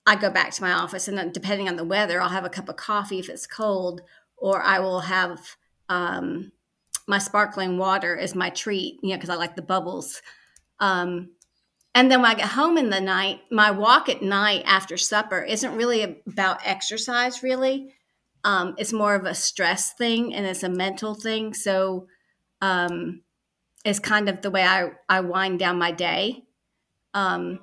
[0.09, 2.49] I go back to my office, and then depending on the weather, I'll have a
[2.49, 4.01] cup of coffee if it's cold,
[4.37, 5.39] or I will have
[5.87, 6.51] um,
[7.07, 10.23] my sparkling water as my treat, you know, because I like the bubbles.
[10.79, 11.29] Um,
[11.93, 15.43] and then when I get home in the night, my walk at night after supper
[15.43, 17.93] isn't really about exercise, really.
[18.43, 21.53] Um, it's more of a stress thing and it's a mental thing.
[21.53, 22.07] So,
[22.61, 23.21] um,
[23.85, 26.45] is kind of the way I, I wind down my day.
[27.13, 27.59] Um,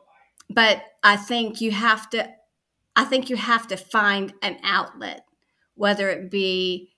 [0.48, 2.35] but I think you have to,
[2.96, 5.26] I think you have to find an outlet,
[5.74, 6.90] whether it be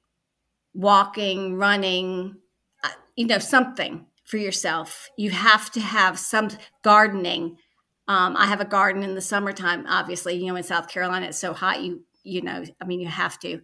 [0.73, 2.37] walking, running,
[2.85, 5.11] uh, you know, something for yourself.
[5.17, 6.51] You have to have some
[6.83, 7.59] gardening.
[8.07, 9.87] Um, I have a garden in the summertime.
[9.89, 11.83] Obviously, you know, in South Carolina, it's so hot.
[11.83, 13.61] You, you know, I mean, you have to.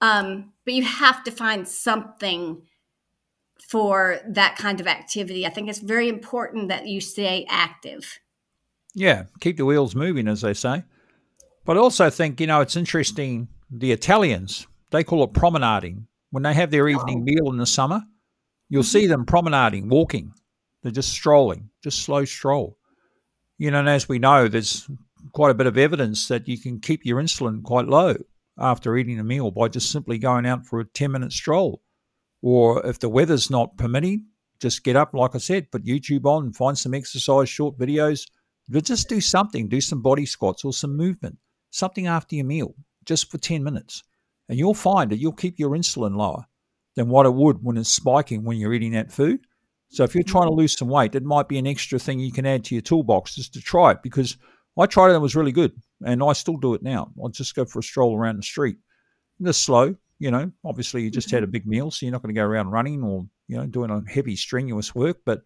[0.00, 2.62] Um, but you have to find something
[3.68, 5.46] for that kind of activity.
[5.46, 8.18] I think it's very important that you stay active.
[8.94, 10.84] Yeah, keep the wheels moving, as they say.
[11.68, 16.06] But I also think, you know, it's interesting the Italians, they call it promenading.
[16.30, 18.04] When they have their evening meal in the summer,
[18.70, 20.32] you'll see them promenading, walking.
[20.82, 22.78] They're just strolling, just slow stroll.
[23.58, 24.88] You know, and as we know, there's
[25.34, 28.14] quite a bit of evidence that you can keep your insulin quite low
[28.58, 31.82] after eating a meal by just simply going out for a 10 minute stroll.
[32.40, 36.54] Or if the weather's not permitting, just get up, like I said, put YouTube on,
[36.54, 38.26] find some exercise, short videos,
[38.70, 41.36] but just do something, do some body squats or some movement,
[41.70, 44.02] something after your meal, just for 10 minutes.
[44.48, 46.44] And you'll find that you'll keep your insulin lower
[46.96, 49.40] than what it would when it's spiking when you're eating that food.
[49.90, 52.32] So if you're trying to lose some weight, that might be an extra thing you
[52.32, 54.36] can add to your toolbox just to try it because
[54.78, 55.72] I tried it and it was really good.
[56.04, 57.10] And I still do it now.
[57.22, 58.76] I'll just go for a stroll around the street.
[59.42, 61.52] Just slow, you know, obviously you just had a mm-hmm.
[61.52, 64.02] big meal, so you're not going to go around running or, you know, doing a
[64.10, 65.18] heavy, strenuous work.
[65.24, 65.42] But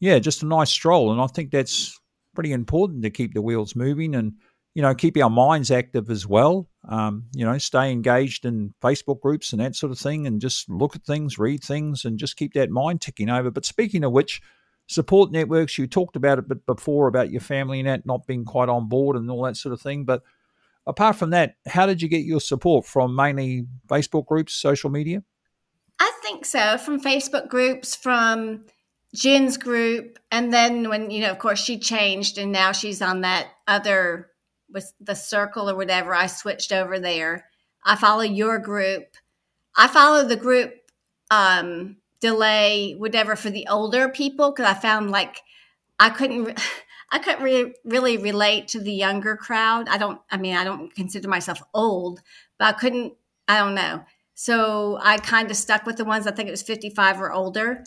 [0.00, 1.12] yeah, just a nice stroll.
[1.12, 1.98] And I think that's
[2.34, 4.34] pretty important to keep the wheels moving and,
[4.76, 6.68] you know, keep our minds active as well.
[6.86, 10.68] Um, you know, stay engaged in Facebook groups and that sort of thing and just
[10.68, 13.50] look at things, read things, and just keep that mind ticking over.
[13.50, 14.42] But speaking of which,
[14.86, 18.44] support networks, you talked about it bit before about your family and that not being
[18.44, 20.04] quite on board and all that sort of thing.
[20.04, 20.22] But
[20.86, 25.22] apart from that, how did you get your support from mainly Facebook groups, social media?
[26.00, 26.76] I think so.
[26.76, 28.66] From Facebook groups, from
[29.14, 33.22] Gin's group, and then when you know, of course, she changed, and now she's on
[33.22, 34.28] that other
[34.72, 36.14] with the circle or whatever.
[36.14, 37.46] I switched over there.
[37.84, 39.16] I follow your group.
[39.76, 40.74] I follow the group
[41.30, 45.42] um, delay whatever for the older people because I found like
[45.98, 46.58] I couldn't.
[47.08, 49.88] I couldn't re- really relate to the younger crowd.
[49.88, 52.20] I don't, I mean, I don't consider myself old,
[52.58, 53.14] but I couldn't,
[53.46, 54.02] I don't know.
[54.34, 57.84] So I kind of stuck with the ones I think it was 55 or older.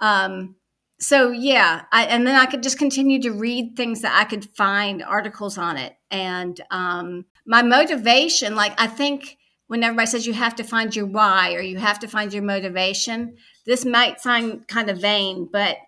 [0.00, 0.54] Um,
[1.00, 4.44] so yeah, I, and then I could just continue to read things that I could
[4.56, 5.96] find articles on it.
[6.10, 9.38] And um, my motivation, like I think
[9.68, 12.42] when everybody says you have to find your why or you have to find your
[12.42, 15.78] motivation, this might sound kind of vain, but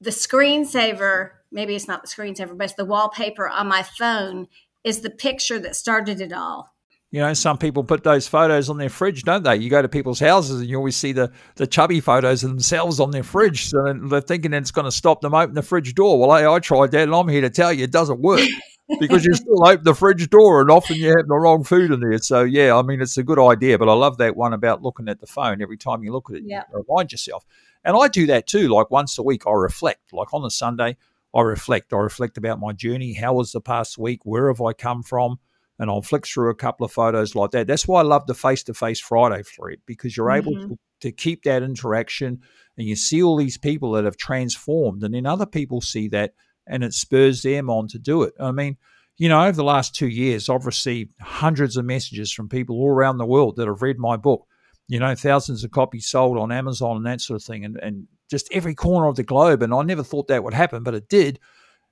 [0.00, 4.46] the screensaver, maybe it's not the screensaver, but it's the wallpaper on my phone
[4.84, 6.71] is the picture that started it all.
[7.12, 9.56] You know, some people put those photos on their fridge, don't they?
[9.56, 13.00] You go to people's houses and you always see the, the chubby photos of themselves
[13.00, 13.66] on their fridge.
[13.66, 16.18] So they're thinking it's going to stop them open the fridge door.
[16.18, 18.40] Well, I, I tried that and I'm here to tell you it doesn't work
[18.98, 22.00] because you still open the fridge door and often you have the wrong food in
[22.00, 22.16] there.
[22.16, 23.78] So, yeah, I mean, it's a good idea.
[23.78, 26.36] But I love that one about looking at the phone every time you look at
[26.36, 26.62] it, yeah.
[26.72, 27.44] you remind yourself.
[27.84, 28.68] And I do that too.
[28.68, 30.14] Like once a week, I reflect.
[30.14, 30.96] Like on a Sunday,
[31.34, 31.92] I reflect.
[31.92, 33.12] I reflect about my journey.
[33.12, 34.20] How was the past week?
[34.24, 35.40] Where have I come from?
[35.78, 37.66] And I'll flick through a couple of photos like that.
[37.66, 40.48] That's why I love the face to face Friday Fred because you're mm-hmm.
[40.48, 42.40] able to, to keep that interaction
[42.78, 46.34] and you see all these people that have transformed, and then other people see that
[46.66, 48.34] and it spurs them on to do it.
[48.40, 48.76] I mean,
[49.18, 52.90] you know, over the last two years, I've received hundreds of messages from people all
[52.90, 54.46] around the world that have read my book.
[54.88, 58.06] You know, thousands of copies sold on Amazon and that sort of thing, and, and
[58.30, 59.62] just every corner of the globe.
[59.62, 61.38] And I never thought that would happen, but it did.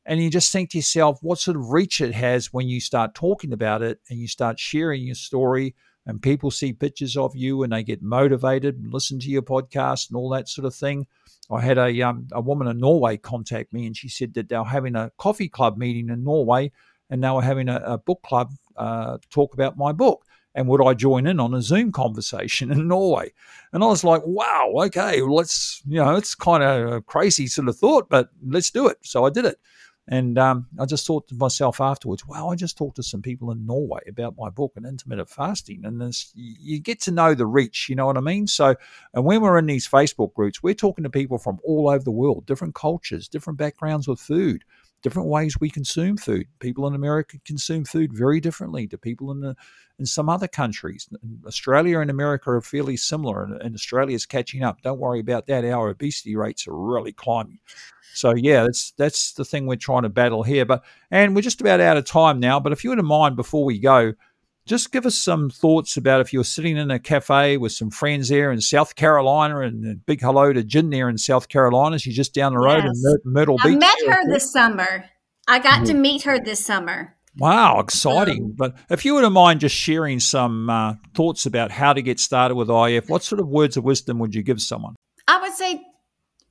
[0.07, 3.15] And you just think to yourself, what sort of reach it has when you start
[3.15, 5.75] talking about it and you start sharing your story,
[6.07, 10.09] and people see pictures of you and they get motivated and listen to your podcast
[10.09, 11.07] and all that sort of thing.
[11.51, 14.57] I had a um, a woman in Norway contact me, and she said that they
[14.57, 16.73] were having a coffee club meeting in Norway,
[17.11, 20.25] and they were having a, a book club uh, talk about my book.
[20.55, 23.33] And would I join in on a Zoom conversation in Norway?
[23.73, 27.47] And I was like, wow, okay, well, let's, you know, it's kind of a crazy
[27.47, 28.99] sort of thought, but let's do it.
[29.03, 29.61] So I did it.
[30.11, 33.53] And um, I just thought to myself afterwards, wow, I just talked to some people
[33.53, 35.85] in Norway about my book and intermittent fasting.
[35.85, 38.49] And this, you get to know the reach, you know what I mean?
[38.49, 38.75] So,
[39.15, 42.11] and when we're in these Facebook groups, we're talking to people from all over the
[42.11, 44.65] world, different cultures, different backgrounds with food,
[45.03, 46.47] different ways we consume food.
[46.59, 49.57] People in America consume food very differently to people in the,
[49.99, 51.09] in some other countries.
[51.47, 54.83] Australia and America are fairly similar, and, and Australia is catching up.
[54.83, 55.65] Don't worry about that.
[55.65, 57.61] Our obesity rates are really climbing.
[58.13, 60.65] So yeah, that's that's the thing we're trying to battle here.
[60.65, 62.59] But and we're just about out of time now.
[62.59, 64.15] But if you wouldn't mind, before we go,
[64.71, 68.29] just give us some thoughts about if you're sitting in a cafe with some friends
[68.29, 71.99] there in South Carolina, and a big hello to Gin there in South Carolina.
[71.99, 73.05] She's just down the road yes.
[73.05, 73.75] in Myrtle I Beach.
[73.75, 75.05] I met her this summer.
[75.49, 77.16] I got to meet her this summer.
[77.37, 78.45] Wow, exciting!
[78.45, 82.21] Um, but if you wouldn't mind just sharing some uh, thoughts about how to get
[82.21, 84.95] started with IF, what sort of words of wisdom would you give someone?
[85.27, 85.83] I would say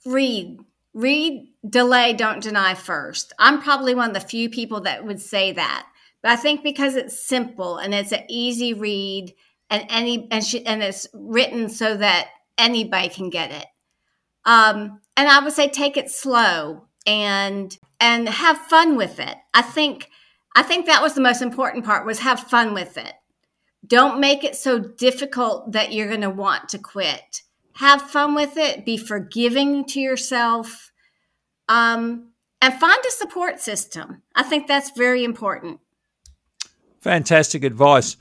[0.06, 0.60] read
[0.94, 3.32] read, delay, don't deny first.
[3.40, 5.88] I'm probably one of the few people that would say that.
[6.22, 9.34] But I think because it's simple and it's an easy read
[9.70, 13.66] and any and, she, and it's written so that anybody can get it.
[14.46, 19.36] Um, and I would say take it slow and and have fun with it.
[19.54, 20.10] I think
[20.56, 23.14] I think that was the most important part was have fun with it.
[23.86, 27.44] Don't make it so difficult that you're going to want to quit
[27.80, 30.92] have fun with it, be forgiving to yourself,
[31.70, 32.28] um,
[32.62, 34.22] and find a support system.
[34.36, 35.80] I think that's very important.
[37.02, 38.18] Fantastic advice.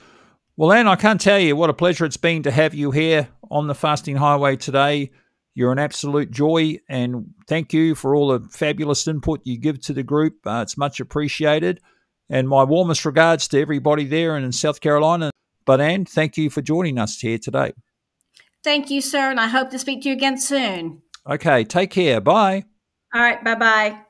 [0.56, 3.28] Well, Anne, I can't tell you what a pleasure it's been to have you here
[3.50, 5.10] on the Fasting Highway today.
[5.54, 9.92] You're an absolute joy, and thank you for all the fabulous input you give to
[9.92, 10.46] the group.
[10.46, 11.80] Uh, it's much appreciated.
[12.30, 15.30] And my warmest regards to everybody there and in South Carolina.
[15.64, 17.72] But, Anne, thank you for joining us here today.
[18.62, 21.02] Thank you, sir, and I hope to speak to you again soon.
[21.28, 22.20] Okay, take care.
[22.20, 22.64] Bye.
[23.14, 24.07] All right, bye bye.